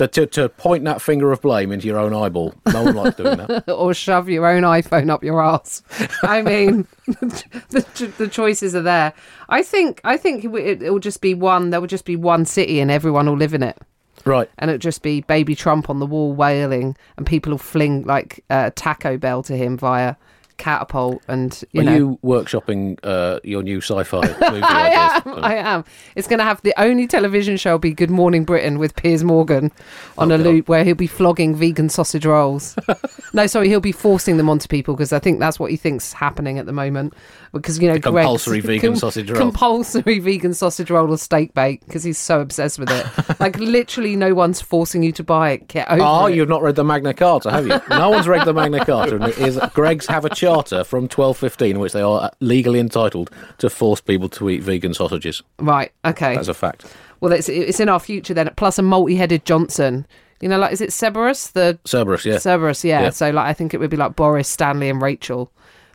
[0.00, 2.54] To, to, to point that finger of blame into your own eyeball.
[2.72, 3.68] No one likes doing that.
[3.68, 5.82] or shove your own iPhone up your ass.
[6.22, 9.12] I mean, the, the choices are there.
[9.50, 11.68] I think I think it, it will just be one.
[11.68, 13.76] There will just be one city, and everyone will live in it.
[14.24, 14.48] Right.
[14.56, 18.42] And it'll just be baby Trump on the wall wailing, and people will fling like
[18.48, 20.14] uh, Taco Bell to him via
[20.60, 21.96] catapult, and you Are know.
[21.96, 24.20] you workshopping uh, your new sci-fi
[24.50, 24.90] movie I
[25.24, 25.44] am.
[25.44, 25.84] I am.
[26.14, 29.72] It's going to have the only television show be Good Morning Britain with Piers Morgan
[30.18, 30.46] on Oh, a God.
[30.46, 32.76] loop where he'll be flogging vegan sausage rolls.
[33.32, 36.08] no, sorry, he'll be forcing them onto people because I think that's what he thinks
[36.08, 37.14] is happening at the moment.
[37.52, 39.40] Because you know, The Greggs- compulsory vegan sausage roll.
[39.40, 43.40] compulsory vegan sausage roll or steak bake because he's so obsessed with it.
[43.40, 45.68] like literally, no one's forcing you to buy it.
[45.68, 46.36] Get over Oh, it.
[46.36, 47.80] you've not read the Magna Carta, have you?
[47.90, 51.70] no one's read the Magna Carta, and it is Greggs have a charter from 1215
[51.72, 55.42] in which they are legally entitled to force people to eat vegan sausages.
[55.58, 55.90] right.
[56.04, 56.34] Okay.
[56.36, 56.84] That's a fact.
[57.20, 58.50] well, it's it's in our future then.
[58.56, 60.06] Plus a multi-headed Johnson.
[60.40, 62.38] You know, like is it Cerberus the Cerberus, yeah.
[62.38, 63.02] Cerberus, yeah.
[63.02, 63.10] Yeah.
[63.10, 65.52] So like I think it would be like Boris, Stanley, and Rachel,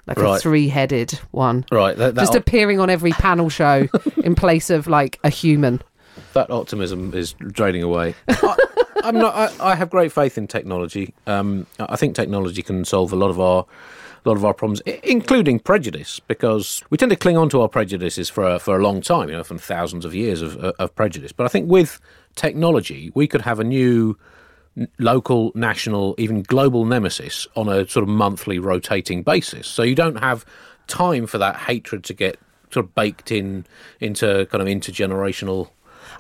[0.08, 3.88] like a three-headed one, right, that, that, just appearing on every panel show
[4.24, 5.82] in place of like a human.
[6.34, 8.16] that optimism is draining away.
[8.28, 8.58] I,
[9.04, 9.36] I'm not.
[9.36, 11.14] I, I have great faith in technology.
[11.28, 13.66] Um, I think technology can solve a lot of our
[14.26, 17.70] a lot of our problems, including prejudice, because we tend to cling on to our
[17.70, 20.96] prejudices for a, for a long time, you know, from thousands of years of, of
[20.96, 21.32] prejudice.
[21.32, 22.00] But I think with
[22.36, 24.18] technology, we could have a new
[25.00, 29.68] local, national, even global nemesis on a sort of monthly rotating basis.
[29.68, 30.46] So you don't have
[30.88, 32.40] time for that hatred to get
[32.72, 33.66] sort of baked in
[34.00, 35.70] into kind of intergenerational.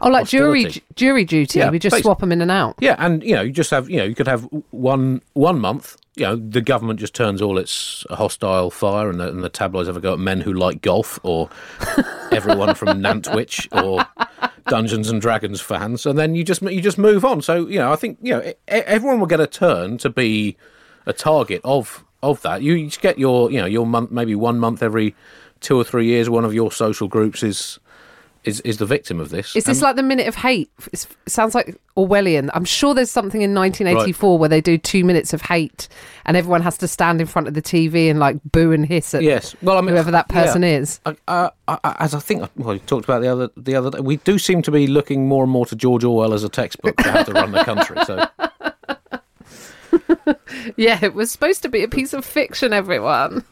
[0.01, 0.83] Oh, like jury Hostility.
[0.95, 1.59] jury duty.
[1.59, 2.75] Yeah, we just basi- swap them in and out.
[2.79, 5.97] Yeah, and you know, you just have you know, you could have one one month.
[6.15, 9.87] You know, the government just turns all its hostile fire, and the, and the tabloids
[9.87, 11.49] have a go at men who like golf, or
[12.31, 14.05] everyone from Nantwich, or
[14.67, 17.41] Dungeons and Dragons fans, and then you just you just move on.
[17.41, 20.57] So you know, I think you know everyone will get a turn to be
[21.05, 22.61] a target of of that.
[22.61, 25.15] You, get your you know your month maybe one month every
[25.59, 26.29] two or three years.
[26.29, 27.79] One of your social groups is
[28.45, 29.55] is is the victim of this.
[29.55, 30.69] Is this And- like the minute of hate?
[30.93, 32.49] It's, it sounds like Orwellian.
[32.53, 35.87] I'm sure there's something in 1984 where they do two minutes of hate,
[36.25, 39.13] and everyone has to stand in front of the TV and like boo and hiss
[39.13, 39.55] at Yes.
[39.61, 40.77] Well, I mean, whoever that person yeah.
[40.77, 40.99] is.
[41.05, 43.99] Uh, uh, uh, as I think, well, you talked about the other the other day,
[43.99, 47.01] we do seem to be looking more and more to George Orwell as a textbook
[47.01, 47.97] for how to run the country.
[48.05, 48.27] So,
[50.77, 52.73] Yeah, it was supposed to be a piece of fiction.
[52.73, 53.43] Everyone.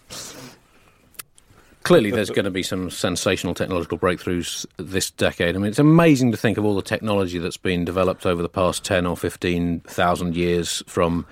[1.83, 5.55] Clearly, there's going to be some sensational technological breakthroughs this decade.
[5.55, 8.49] I mean, it's amazing to think of all the technology that's been developed over the
[8.49, 11.25] past ten or fifteen thousand years, from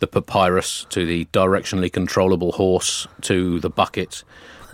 [0.00, 4.24] the papyrus to the directionally controllable horse to the bucket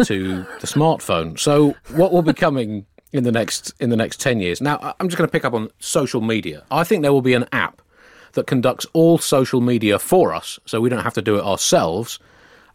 [0.04, 1.38] to the smartphone.
[1.38, 4.60] So, what will be coming in the next in the next ten years?
[4.60, 6.64] Now, I'm just going to pick up on social media.
[6.70, 7.82] I think there will be an app
[8.32, 12.18] that conducts all social media for us, so we don't have to do it ourselves.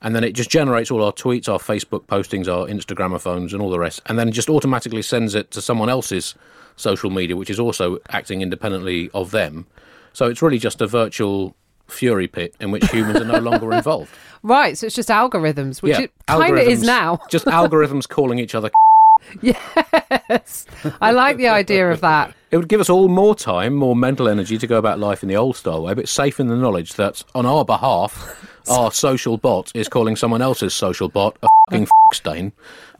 [0.01, 3.69] And then it just generates all our tweets, our Facebook postings, our Instagramophones, and all
[3.69, 6.35] the rest, and then just automatically sends it to someone else's
[6.75, 9.65] social media, which is also acting independently of them.
[10.13, 11.55] So it's really just a virtual
[11.87, 14.11] fury pit in which humans are no longer involved.
[14.43, 17.19] Right, so it's just algorithms, which it kind of is now.
[17.29, 18.69] Just algorithms calling each other.
[19.41, 20.65] Yes,
[21.01, 22.33] I like the idea of that.
[22.51, 25.29] It would give us all more time, more mental energy to go about life in
[25.29, 29.37] the old style way, but safe in the knowledge that on our behalf, our social
[29.37, 32.53] bot is calling someone else's social bot a fucking f- stain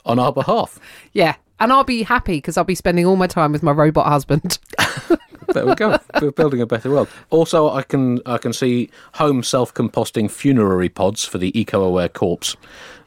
[0.06, 0.80] on our behalf.
[1.14, 4.08] Yeah, and I'll be happy because I'll be spending all my time with my robot
[4.08, 4.60] husband.
[5.54, 5.98] There we go.
[6.22, 7.08] We're building a better world.
[7.30, 12.58] Also, I can I can see home self-composting funerary pods for the eco-aware corpse,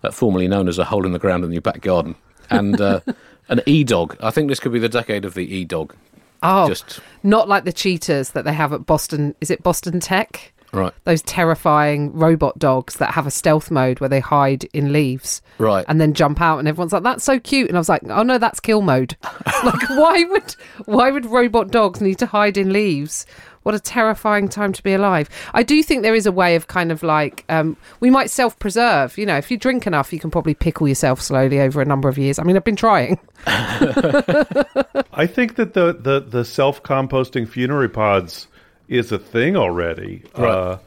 [0.03, 2.15] uh, formerly known as a hole in the ground in your back garden,
[2.51, 3.01] and uh,
[3.49, 4.17] an e-dog.
[4.21, 5.95] I think this could be the decade of the e-dog.
[6.43, 9.35] Oh, Just not like the cheetahs that they have at Boston.
[9.41, 10.53] Is it Boston Tech?
[10.73, 15.41] right, Those terrifying robot dogs that have a stealth mode where they hide in leaves.
[15.59, 15.85] right.
[15.89, 18.23] and then jump out and everyone's like that's so cute and i was like oh
[18.23, 19.17] no that's kill mode
[19.65, 23.25] like why would why would robot dogs need to hide in leaves
[23.63, 26.69] what a terrifying time to be alive i do think there is a way of
[26.69, 30.31] kind of like um, we might self-preserve you know if you drink enough you can
[30.31, 35.27] probably pickle yourself slowly over a number of years i mean i've been trying I
[35.27, 38.49] think that the, the, the self composting funerary pods
[38.89, 40.23] is a thing already.
[40.37, 40.51] Right.
[40.51, 40.79] Uh,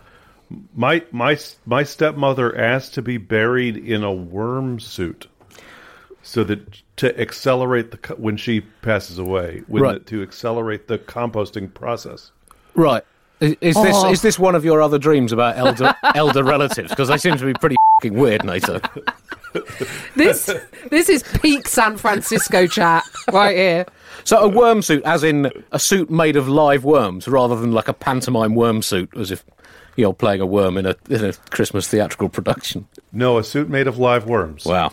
[0.76, 5.28] my my my stepmother asked to be buried in a worm suit,
[6.24, 10.06] so that to accelerate the when she passes away, when Right.
[10.06, 12.32] the, to accelerate the composting process.
[12.76, 13.04] Right.
[13.40, 14.12] Is, is this Oh.
[14.12, 16.90] is this one of your other dreams about elder elder relatives?
[16.90, 18.80] Because they seem to be pretty fing weird, Nato.
[20.16, 20.50] this
[20.90, 23.04] this is peak san francisco chat
[23.34, 23.86] right here
[24.24, 27.88] So a worm suit, as in a suit made of live worms, rather than like
[27.90, 29.44] a pantomime worm suit, as if
[29.98, 32.88] you're playing a worm in a in a Christmas theatrical production.
[33.12, 34.66] No, a suit made of live worms.
[34.66, 34.92] Wow.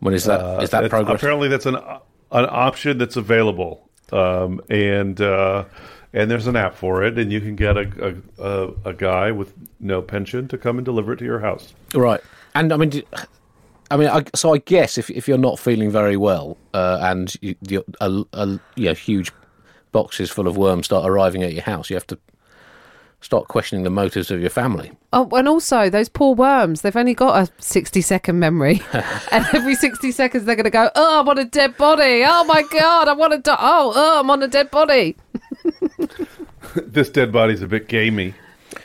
[0.00, 0.62] When is that?
[0.62, 1.16] is that progress?
[1.16, 5.64] Apparently, that's an an option that's available, um, and uh,
[6.12, 9.32] and there's an app for it, and you can get a a, a, a guy
[9.32, 11.74] with no pension to come and deliver it to your house.
[11.94, 12.20] Right.
[12.54, 13.02] And I mean,
[13.90, 17.34] I mean, I, so I guess if if you're not feeling very well uh, and
[17.40, 18.46] you, you, a, a
[18.76, 19.32] you know, huge
[19.92, 22.18] boxes full of worms start arriving at your house, you have to
[23.22, 24.90] start questioning the motives of your family.
[25.12, 28.82] Oh, and also those poor worms, they've only got a 60 second memory.
[29.30, 32.24] and every 60 seconds they're going to go, oh, I'm on a dead body.
[32.26, 33.56] Oh my God, I want to die.
[33.58, 35.16] Oh, oh, I'm on a dead body.
[36.76, 38.34] this dead body's a bit gamey.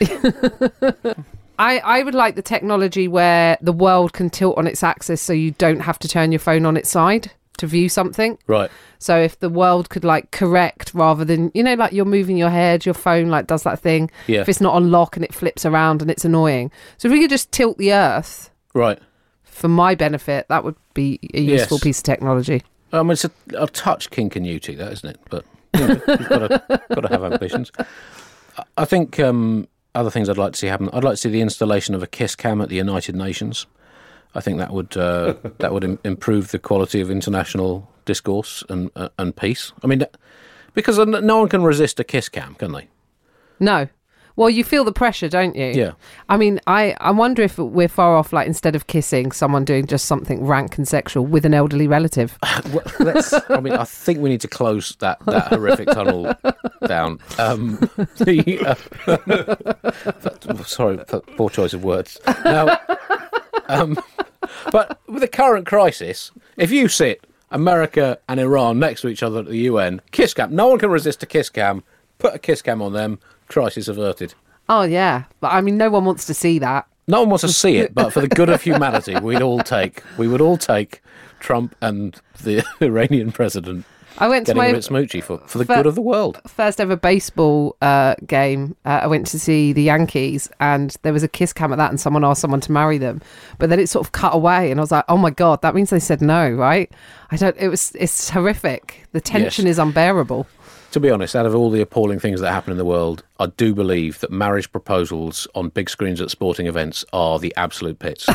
[1.60, 5.32] I, I would like the technology where the world can tilt on its axis so
[5.32, 8.38] you don't have to turn your phone on its side to view something.
[8.46, 8.70] Right.
[9.00, 12.50] So if the world could like correct rather than you know like you're moving your
[12.50, 14.10] head, your phone like does that thing.
[14.28, 14.42] Yeah.
[14.42, 16.70] If it's not on lock and it flips around and it's annoying.
[16.98, 19.00] So if we could just tilt the Earth Right.
[19.42, 21.82] for my benefit, that would be a useful Yes.
[21.84, 22.62] piece of technology.
[22.92, 25.20] I mean, it's a, a touch King Canute-y, that isn't it?
[25.28, 25.44] But
[25.78, 27.70] you know, you've got to got to have ambitions.
[27.78, 27.84] I-
[28.76, 30.90] I think um, other things I'd like to see happen.
[30.92, 33.66] I'd like to see the installation of a kiss cam at the United Nations.
[34.34, 38.90] I think that would uh, that would Im- improve the quality of international discourse and
[38.96, 39.72] uh, and peace.
[39.84, 40.04] I mean,
[40.74, 42.88] because no one can resist a kiss cam, can they?
[43.60, 43.88] No.
[44.38, 45.72] Well, you feel the pressure, don't you?
[45.74, 45.92] Yeah.
[46.28, 49.88] I mean, I, I wonder if we're far off, like, instead of kissing, someone doing
[49.88, 52.38] just something rank and sexual with an elderly relative.
[52.72, 56.34] Well, let's, I mean, I think we need to close that, that horrific tunnel
[56.86, 57.18] down.
[57.38, 57.78] Um,
[58.18, 58.76] the,
[60.46, 60.98] uh, sorry,
[61.36, 62.20] poor choice of words.
[62.44, 62.78] Now,
[63.68, 63.98] um,
[64.70, 69.40] but with the current crisis, if you sit America and Iran next to each other
[69.40, 71.82] at the UN, kiss cam, no one can resist a kiss cam.
[72.18, 74.34] Put a kiss cam on them, crisis averted.
[74.68, 75.24] Oh, yeah.
[75.40, 76.86] But I mean, no one wants to see that.
[77.06, 80.02] No one wants to see it, but for the good of humanity, we'd all take
[80.18, 81.00] we would all take
[81.40, 83.86] Trump and the Iranian president
[84.18, 86.02] I went to getting a my bit smoochy for, for the Fir- good of the
[86.02, 86.40] world.
[86.48, 88.76] first ever baseball uh, game.
[88.84, 91.90] Uh, I went to see the Yankees, and there was a kiss cam at that,
[91.90, 93.22] and someone asked someone to marry them,
[93.58, 95.74] but then it sort of cut away, and I was like, "Oh my god, that
[95.74, 96.92] means they said no, right?"
[97.30, 97.56] I don't.
[97.58, 97.92] It was.
[97.94, 99.06] It's horrific.
[99.12, 99.72] The tension Yes.
[99.74, 100.46] is unbearable.
[100.98, 103.46] To be honest, out of all the appalling things that happen in the world, I
[103.46, 108.26] do believe that marriage proposals on big screens at sporting events are the absolute pits.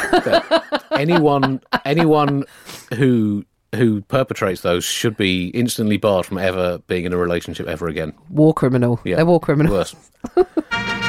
[0.94, 2.46] Anyone, anyone
[2.94, 3.44] who
[3.76, 8.14] who perpetrates those should be instantly barred from ever being in a relationship ever again.
[8.30, 8.98] War criminal.
[9.04, 9.18] Yeah.
[9.18, 9.74] They're war criminal.
[9.74, 9.94] Worse.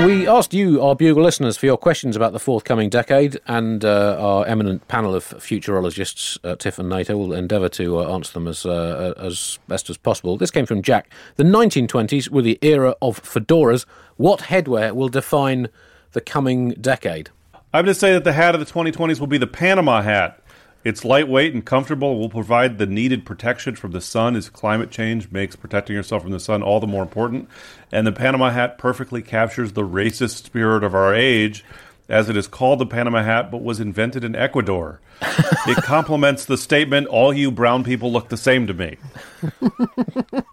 [0.00, 4.16] We asked you, our Bugle listeners, for your questions about the forthcoming decade, and uh,
[4.20, 8.46] our eminent panel of futurologists, uh, Tiff and Nato, will endeavour to uh, answer them
[8.46, 10.36] as uh, as best as possible.
[10.36, 11.10] This came from Jack.
[11.34, 13.86] The 1920s were the era of fedoras.
[14.16, 15.68] What headwear will define
[16.12, 17.30] the coming decade?
[17.74, 20.40] I'm going to say that the hat of the 2020s will be the Panama hat.
[20.84, 22.14] It's lightweight and comfortable.
[22.14, 26.22] It will provide the needed protection from the sun as climate change makes protecting yourself
[26.22, 27.48] from the sun all the more important.
[27.90, 31.64] And the Panama hat perfectly captures the racist spirit of our age,
[32.08, 35.00] as it is called the Panama hat, but was invented in Ecuador.
[35.66, 38.96] it complements the statement, all you brown people look the same to me.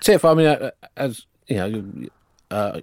[0.00, 2.08] Tiff, I mean, uh, as you know,
[2.50, 2.80] uh,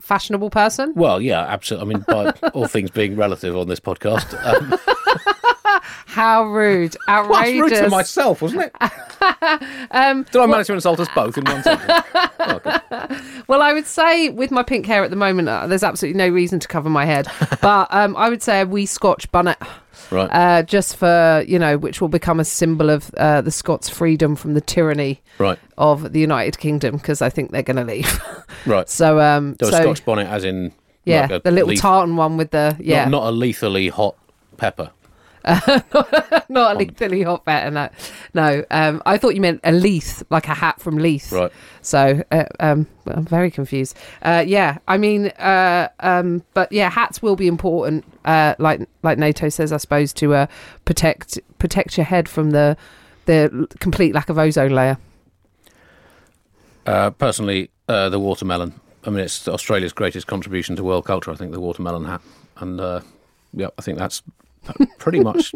[0.00, 0.92] Fashionable person.
[0.94, 1.94] well, yeah, absolutely.
[1.94, 4.78] I mean, by all things being relative on this podcast, um,
[6.16, 6.96] How rude!
[7.06, 8.72] Well, it's rude to myself, wasn't it?
[9.90, 11.92] Um, Did I manage to insult us both in one sentence?
[12.38, 13.20] Oh.
[13.48, 16.28] Well, I would say with my pink hair at the moment, uh, there's absolutely no
[16.28, 17.26] reason to cover my head.
[17.60, 19.58] but um, I would say a wee Scotch bonnet,
[20.10, 20.28] Right.
[20.32, 24.36] uh, just for you know, which will become a symbol of uh, the Scots' freedom
[24.36, 25.58] from the tyranny right.
[25.76, 28.20] of the United Kingdom, because I think they're going to leave.
[28.64, 28.88] Right.
[28.88, 30.72] so, um, So, so a Scotch bonnet, as in
[31.04, 34.16] yeah, like the little leaf- tartan one with the yeah, not, not a lethally hot
[34.56, 34.90] pepper.
[36.48, 37.92] not a lethally hot bat and that.
[38.34, 38.64] no.
[38.70, 41.30] Um, I thought you meant a Leith, like a hat from Leith.
[41.30, 41.52] Right.
[41.82, 43.96] So uh, um, I'm very confused.
[44.22, 48.04] Uh, yeah, I mean, uh, um, but yeah, hats will be important.
[48.24, 50.46] Uh, like like Nato says, I suppose to uh,
[50.84, 52.76] protect protect your head from the
[53.26, 54.98] the complete lack of ozone layer.
[56.86, 58.80] Uh, personally, uh, the watermelon.
[59.04, 61.30] I mean, it's Australia's greatest contribution to world culture.
[61.30, 62.22] I think the watermelon hat,
[62.56, 63.00] and uh,
[63.52, 64.22] yeah, I think that's
[64.98, 65.52] pretty much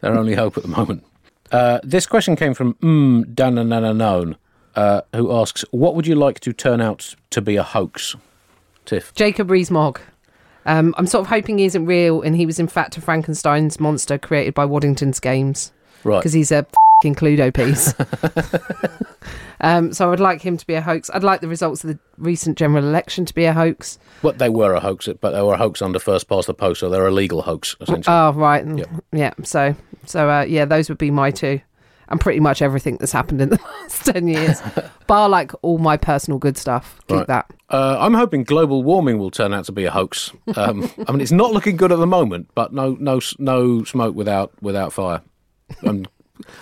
[0.00, 1.04] their only hope at the moment.
[1.50, 4.36] Uh, this question came from mm, Dananananon,
[4.74, 8.16] uh, who asks, "What would you like to turn out to be a hoax?"
[8.84, 9.14] Tiff.
[9.14, 10.00] Jacob Rees-Mogg.
[10.66, 13.78] Um, I'm sort of hoping he isn't real, and he was in fact a Frankenstein's
[13.78, 15.72] monster created by Waddington's Games.
[16.04, 16.18] Right.
[16.18, 16.66] because he's a
[17.02, 17.92] fing Cluedo piece.
[19.60, 21.10] um, so I would like him to be a hoax.
[21.12, 23.98] I'd like the results of the recent general election to be a hoax.
[24.22, 26.80] Well, they were a hoax, but they were a hoax under first past the post,
[26.80, 28.14] so they're a legal hoax, essentially.
[28.16, 28.66] Oh, right.
[28.66, 28.88] Yep.
[29.12, 29.34] Yeah.
[29.42, 29.74] So,
[30.06, 31.60] so uh, yeah, those would be my two.
[32.08, 34.60] and pretty much everything that's happened in the last 10 years,
[35.06, 37.00] bar like all my personal good stuff.
[37.08, 37.26] Keep Right.
[37.28, 37.52] that.
[37.70, 40.30] Uh, I'm hoping global warming will turn out to be a hoax.
[40.56, 44.14] Um, I mean, it's not looking good at the moment, but no, no, no smoke
[44.14, 45.22] without without fire.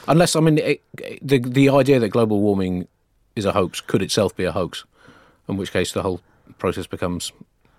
[0.09, 0.83] Unless I mean, it,
[1.23, 2.87] the the idea that global warming
[3.37, 4.85] is a hoax could itself be a hoax,
[5.49, 6.21] in which case the whole
[6.59, 7.33] process becomes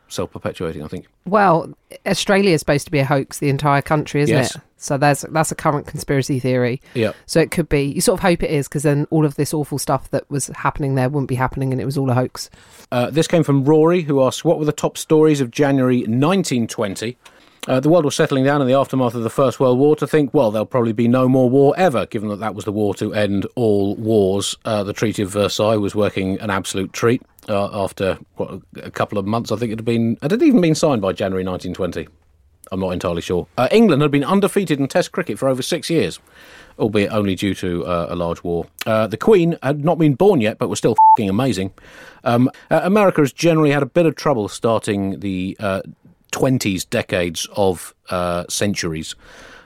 [0.07, 0.83] self perpetuating.
[0.83, 1.07] I think.
[1.25, 1.73] Well,
[2.05, 4.55] Australia is supposed to be a hoax, the entire country, isn't Yes.
[4.55, 4.61] it?
[4.77, 6.81] So there's that's a current conspiracy theory.
[6.95, 7.13] Yeah.
[7.27, 7.83] So it could be.
[7.83, 10.47] You sort of hope it is, because then all of this awful stuff that was
[10.47, 12.49] happening there wouldn't be happening, and it was all a hoax.
[12.91, 17.15] Uh, this came from Rory, who asked, "What were the top stories of January 1920?"
[17.67, 20.07] Uh, the world was settling down in the aftermath of the First World War to
[20.07, 22.95] think, well, there'll probably be no more war ever, given that that was the war
[22.95, 24.57] to end all wars.
[24.65, 29.19] Uh, the Treaty of Versailles was working an absolute treat uh, after what, a couple
[29.19, 29.51] of months.
[29.51, 32.07] I think it had been, it even been signed by January 1920.
[32.71, 33.47] I'm not entirely sure.
[33.57, 36.19] Uh, England had been undefeated in Test cricket for over six years,
[36.79, 38.65] albeit only due to uh, a large war.
[38.87, 41.73] Uh, the Queen had not been born yet, but was still amazing.
[42.23, 45.57] Um, America has generally had a bit of trouble starting the
[46.31, 49.15] 20s decades of uh, centuries.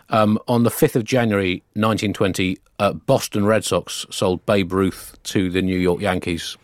[0.10, 5.50] Um, on the 5th of January 1920, uh, Boston Red Sox sold Babe Ruth to
[5.50, 6.58] the New York Yankees.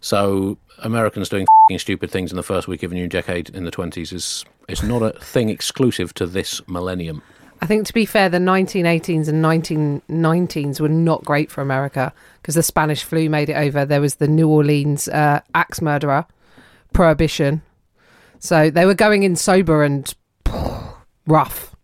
[0.00, 1.46] So Americans doing
[1.78, 4.82] stupid things in the first week of a new decade in the 20s is is
[4.82, 7.22] not a thing exclusive to this millennium.
[7.60, 12.54] I think, to be fair, the 1918s and 1919s were not great for America because
[12.54, 13.84] the Spanish flu made it over.
[13.84, 16.26] There was the New Orleans uh, axe murderer,
[16.92, 17.62] prohibition.
[18.44, 20.14] So they were going in sober and
[21.26, 21.74] rough.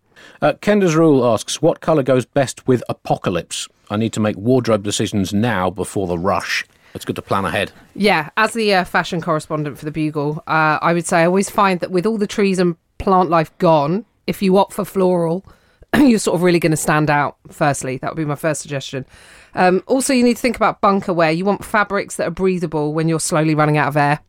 [0.42, 3.66] Uh, Kenda's Rule asks, what colour goes best with apocalypse?
[3.88, 6.66] I need to make wardrobe decisions now before the rush.
[6.92, 7.72] It's good to plan ahead.
[7.94, 11.48] Yeah, as the uh, fashion correspondent for the Bugle, uh, I would say I always
[11.48, 15.46] find that with all the trees and plant life gone, if you opt for floral,
[15.96, 17.38] you're sort of really going to stand out.
[17.50, 19.06] Firstly, that would be my first suggestion.
[19.54, 21.30] Um, also, you need to think about bunker wear.
[21.30, 24.20] You want fabrics that are breathable when you're slowly running out of air.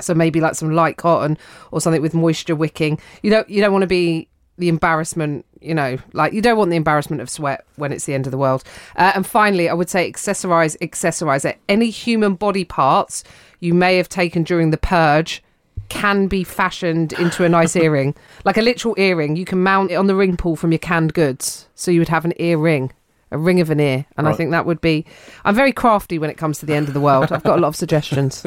[0.00, 1.38] So maybe like some light cotton
[1.70, 3.00] or something with moisture wicking.
[3.22, 4.28] You don't you don't want to be
[4.58, 8.14] the embarrassment, you know, like you don't want the embarrassment of sweat when it's the
[8.14, 8.64] end of the world.
[8.96, 11.58] Uh, and finally, I would say accessorize, accessorize it.
[11.68, 13.22] Any human body parts
[13.60, 15.42] you may have taken during the purge
[15.88, 19.36] can be fashioned into a nice earring, like a literal earring.
[19.36, 22.08] You can mount it on the ring pull from your canned goods, so you would
[22.08, 22.92] have an earring.
[23.32, 25.04] A ring of an ear, and I think that would be.
[25.44, 27.32] I'm very crafty when it comes to the end of the world.
[27.32, 28.46] I've got a lot of suggestions.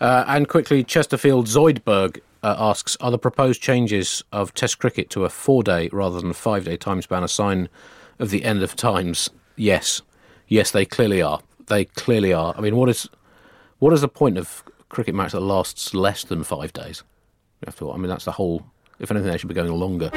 [0.00, 5.24] Uh, and quickly, Chesterfield Zoidberg uh, asks, are the proposed changes of Test cricket to
[5.24, 7.68] a four-day rather than five-day time span a sign
[8.18, 9.28] of the end of times?
[9.56, 10.00] Yes.
[10.48, 11.40] Yes, they clearly are.
[11.66, 12.54] They clearly are.
[12.56, 13.08] I mean, what is
[13.78, 17.02] what is the point of cricket match that lasts less than five days?
[17.66, 18.64] After all, I mean, that's the whole.
[18.98, 20.10] If anything, they should be going longer.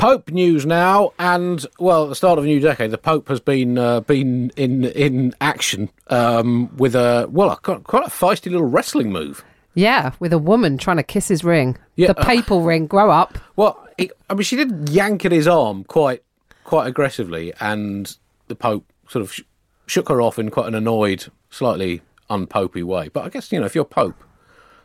[0.00, 3.38] Pope news now, and well, at the start of a new decade, the Pope has
[3.38, 8.66] been uh, been in in action um, with a well, a, quite a feisty little
[8.66, 9.44] wrestling move.
[9.74, 11.76] Yeah, with a woman trying to kiss his ring.
[11.96, 12.08] Yeah.
[12.08, 12.86] The papal ring.
[12.86, 13.38] Grow up.
[13.56, 16.22] Well, he, I mean, she did yank at his arm quite
[16.64, 18.16] quite aggressively, and
[18.48, 19.42] the Pope sort of sh-
[19.86, 23.08] shook her off in quite an annoyed, slightly unpopey way.
[23.10, 24.16] But I guess you know, if you're Pope,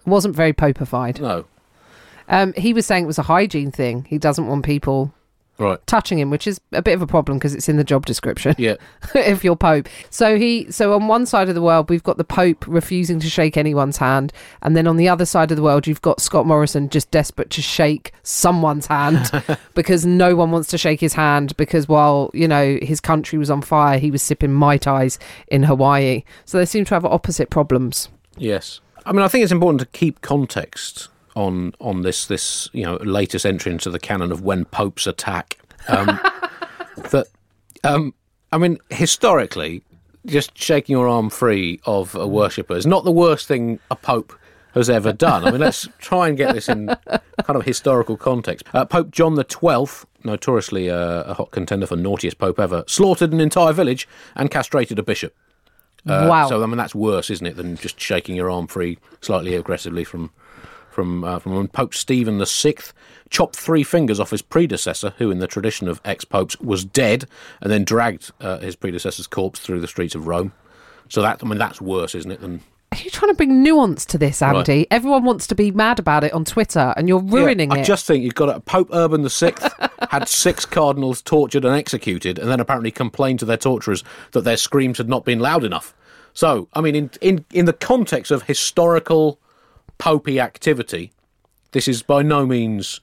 [0.06, 1.22] Wasn't very popified.
[1.22, 1.46] no,
[2.28, 4.06] Um, he was saying it was a hygiene thing.
[4.10, 5.14] He doesn't want people
[5.58, 5.86] right?
[5.88, 8.56] touching him, which is a bit of a problem because it's in the job description.
[8.58, 8.76] Yeah,
[9.16, 9.88] if you're Pope.
[10.10, 13.30] So he so on one side of the world we've got the Pope refusing to
[13.30, 16.46] shake anyone's hand, and then on the other side of the world you've got Scott
[16.46, 19.32] Morrison just desperate to shake someone's hand
[19.74, 23.50] because no one wants to shake his hand because while you know his country was
[23.50, 25.18] on fire, he was sipping mai tais
[25.48, 26.24] in Hawaii.
[26.46, 28.10] So they seem to have opposite problems.
[28.38, 32.84] Yes, I mean, I think it's important to keep context on on this this you
[32.84, 35.58] know latest entry into the canon of when popes attack.
[35.88, 36.08] Um,
[37.12, 37.28] that
[37.84, 38.14] um,
[38.52, 39.84] I mean, historically,
[40.26, 44.38] just shaking your arm free of a worshipper is not the worst thing a pope
[44.74, 45.46] has ever done.
[45.46, 46.88] I mean, let's try and get this in
[47.44, 48.66] kind of historical context.
[48.74, 53.32] Uh, pope John the Twelfth, notoriously uh, a hot contender for naughtiest pope ever, slaughtered
[53.32, 55.36] an entire village and castrated a bishop.
[56.06, 56.48] Uh, wow.
[56.48, 60.04] So I mean, that's worse, isn't it, than just shaking your arm free slightly aggressively
[60.04, 60.32] from
[60.96, 62.94] from uh, from when Pope Stephen the Sixth
[63.30, 67.26] chopped three fingers off his predecessor, who, in the tradition of ex-popes, was dead,
[67.62, 70.54] and then dragged uh, his predecessor's corpse through the streets of Rome.
[71.10, 72.40] So that I mean, that's worse, isn't it?
[72.40, 72.62] Than
[72.94, 74.88] Are you trying to bring nuance to this, Andy?
[74.90, 77.82] Everyone wants to be mad about it on Twitter, and you're ruining Yeah, it.
[77.82, 79.70] I just think you've got a Pope Urban the Sixth
[80.10, 84.58] had six cardinals tortured and executed, and then apparently complained to their torturers that their
[84.58, 85.94] screams had not been loud enough.
[86.34, 89.40] So, I mean, in in in the context of historical
[90.00, 91.12] popey activity,
[91.72, 93.02] this is by no means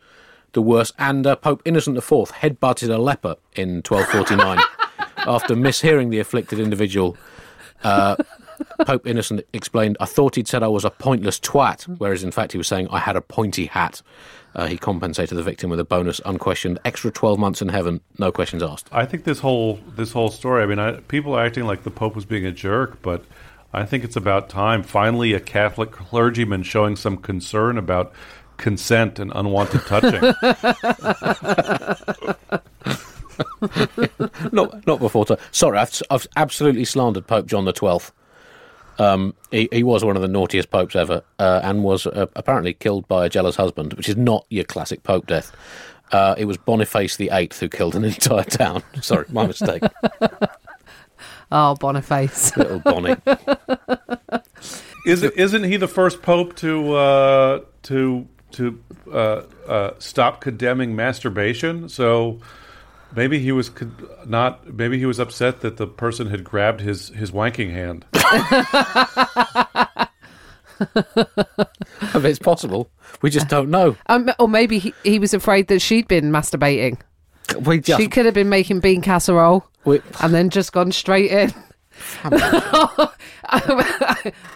[0.52, 0.94] the worst.
[0.98, 4.58] And uh, Pope Innocent IV headbutted a leper in 1249
[5.26, 7.16] after mishearing the afflicted individual.
[7.82, 8.16] Uh,
[8.86, 12.52] Pope Innocent explained, I thought he'd said I was a pointless twat, whereas in fact
[12.52, 14.02] he was saying I had a pointy hat.
[14.54, 18.30] Uh, he compensated the victim with a bonus, unquestioned, extra 12 months in heaven, no
[18.30, 18.88] questions asked.
[18.92, 20.62] I think this whole this whole story.
[20.62, 23.24] I mean, I, people are acting like the Pope was being a jerk, but
[23.72, 24.82] I think it's about time.
[24.82, 28.12] Finally, a Catholic clergyman showing some concern about
[28.58, 30.20] consent and unwanted touching.
[34.52, 35.38] not, not before time.
[35.50, 38.12] Sorry, I've, I've absolutely slandered Pope John the Twelfth.
[38.98, 42.74] Um, he, he was one of the naughtiest popes ever, uh, and was uh, apparently
[42.74, 45.50] killed by a jealous husband, which is not your classic pope death.
[46.12, 48.82] Uh, it was Boniface the Eighth who killed an entire town.
[49.00, 49.82] Sorry, my mistake.
[51.54, 52.56] Oh, Boniface.
[52.56, 53.14] Little Bonnie.
[55.04, 58.82] Is isn't he the first pope to uh, to to
[59.12, 61.90] uh, uh, stop condemning masturbation?
[61.90, 62.40] So
[63.14, 63.70] maybe he was
[64.26, 64.72] not.
[64.72, 68.06] Maybe he was upset that the person had grabbed his his wanking hand.
[72.24, 72.90] it's possible.
[73.20, 73.94] We just don't know.
[74.06, 76.98] Um, or maybe he, he was afraid that she'd been masturbating.
[77.60, 81.30] We just She could have been making bean casserole we, and then just gone straight
[81.30, 81.52] in.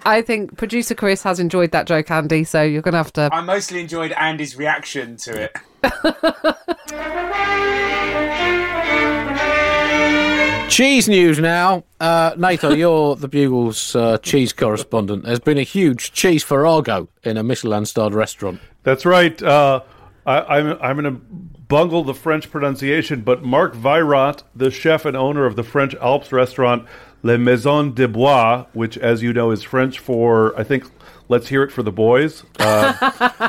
[0.04, 2.44] I think producer Chris has enjoyed that joke, Andy.
[2.44, 3.28] So you're going to have to.
[3.32, 5.52] I mostly enjoyed Andy's reaction to it.
[10.68, 11.84] cheese news now.
[12.00, 15.24] Uh, Nato, you're the Bugle's uh, cheese correspondent.
[15.24, 18.60] There's been a huge cheese farrago in a Michelin-starred restaurant.
[18.82, 19.40] That's right.
[19.42, 19.80] Uh,
[20.26, 21.20] I, I'm I'm going to
[21.68, 26.32] bungle the French pronunciation, but Marc Veyrat, the chef and owner of the French Alps
[26.32, 26.86] restaurant
[27.22, 30.84] Le Maison de Bois, which, as you know, is French for I think.
[31.28, 32.44] Let's hear it for the boys.
[32.56, 32.92] Uh,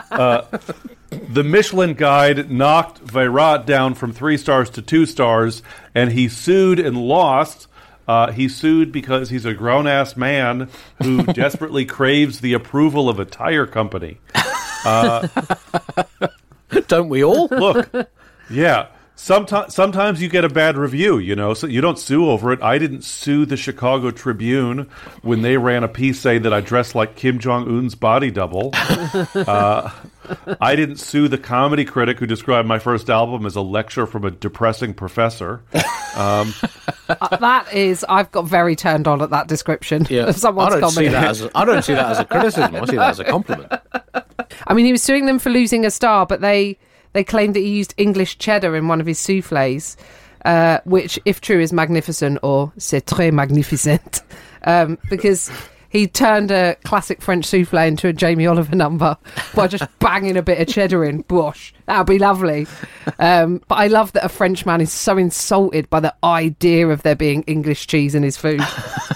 [0.09, 0.57] uh,
[1.11, 5.61] the Michelin Guide knocked Veyrat down from three stars to two stars,
[5.93, 7.68] and he sued and lost.
[8.07, 10.70] Uh, he sued because he's a grown ass man
[11.03, 14.18] who desperately craves the approval of a tire company.
[16.88, 17.47] Don't we all?
[17.47, 17.89] Look,
[18.49, 18.88] yeah.
[19.20, 22.61] Sometimes, sometimes you get a bad review, you know, so you don't sue over it.
[22.61, 24.88] I didn't sue the Chicago Tribune
[25.24, 28.70] when they ran a piece saying that I dressed like Kim Jong Un's body double.
[28.76, 29.89] uh,
[30.61, 34.24] I didn't sue the comedy critic who described my first album as a lecture from
[34.24, 35.63] a depressing professor.
[36.15, 36.51] Uh,
[37.39, 40.91] that is, I've got very turned on at that description Yeah, of someone's I don't
[40.91, 42.76] see that as a, I don't see that as a criticism.
[42.76, 43.74] I see that as a compliment.
[44.68, 46.78] I mean, he was suing them for losing a star, but they
[47.18, 49.97] they claimed that he used English cheddar in one of his souffles,
[50.45, 54.22] uh, which, if true, is magnificent or c'est très magnificent,
[54.65, 55.49] um, because
[55.89, 59.18] he turned a classic French souffle into a Jamie Oliver number
[59.55, 61.22] by just banging a bit of cheddar in.
[61.22, 62.68] Bosh, that'd be lovely.
[63.18, 67.15] Um, but I love that a Frenchman is so insulted by the idea of there
[67.15, 68.61] being English cheese in his food.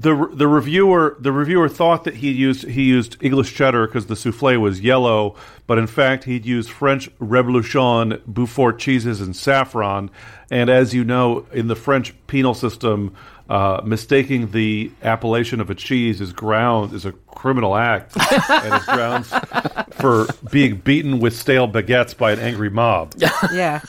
[0.00, 4.16] the the reviewer the reviewer thought that he used he used English cheddar because the
[4.16, 5.36] souffle was yellow,
[5.66, 10.10] but in fact he'd used French Reblochon Beaufort cheeses and saffron.
[10.50, 13.14] And as you know, in the French penal system,
[13.50, 18.16] uh, mistaking the appellation of a cheese is ground is a criminal act
[18.48, 19.28] and is grounds
[20.00, 23.14] for being beaten with stale baguettes by an angry mob.
[23.52, 23.82] yeah.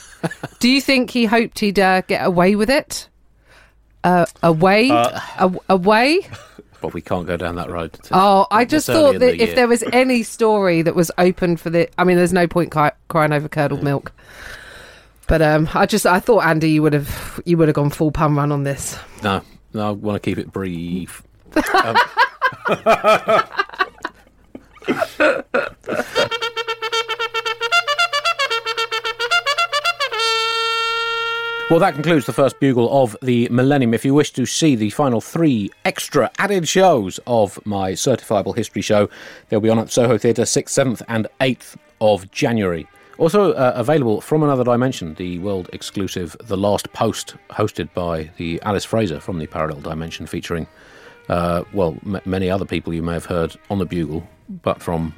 [0.58, 3.08] Do you think he hoped he'd uh, get away with it?
[4.04, 6.20] Uh, away, a- away.
[6.80, 7.96] But we can't go down that road.
[8.10, 9.54] Oh, I just thought that the if year.
[9.54, 12.90] there was any story that was open for the, I mean, there's no point cry,
[13.06, 14.10] crying over curdled milk.
[15.28, 18.10] But um, I just, I thought Andy, you would have, you would have gone full
[18.10, 18.98] pun run on this.
[19.22, 19.42] No,
[19.72, 21.22] no, I want to keep it brief.
[31.70, 33.94] Well, that concludes the first bugle of the millennium.
[33.94, 38.82] If you wish to see the final three extra added shows of my certifiable history
[38.82, 39.08] show,
[39.48, 42.86] they'll be on at Soho Theatre 6th, 7th, and 8th of January.
[43.16, 48.60] Also uh, available from another dimension, the world exclusive The Last Post, hosted by the
[48.62, 50.66] Alice Fraser from the Parallel Dimension, featuring,
[51.30, 54.28] uh, well, m- many other people you may have heard on the bugle,
[54.62, 55.14] but from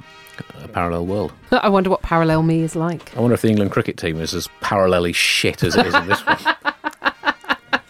[0.63, 1.33] a parallel world.
[1.51, 3.15] I wonder what parallel me is like.
[3.15, 6.07] I wonder if the England cricket team is as parallelly shit as it is in
[6.07, 6.37] this one.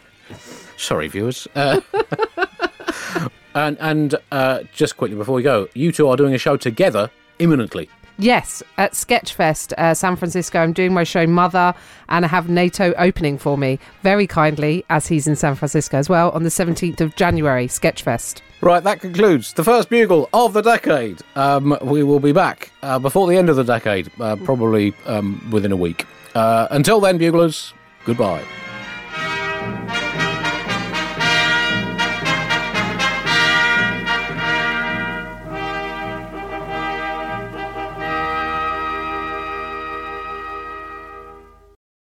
[0.78, 1.48] Sorry, viewers.
[1.56, 1.82] Uh,
[3.56, 7.10] and and uh, just quickly before we go, you two are doing a show together
[7.39, 7.89] imminently.
[8.18, 10.59] Yes, at Sketchfest, uh, San Francisco.
[10.59, 11.74] I'm doing my show Mother,
[12.07, 16.07] and I have Nato opening for me very kindly, as he's in San Francisco as
[16.07, 18.41] well, on the 17th of January, Sketchfest.
[18.61, 21.22] Right, that concludes the first bugle of the decade.
[21.36, 25.45] Um, we will be back uh, before the end of the decade, uh, probably um,
[25.51, 26.05] within a week.
[26.34, 27.74] Uh, until then, buglers,
[28.05, 28.43] goodbye.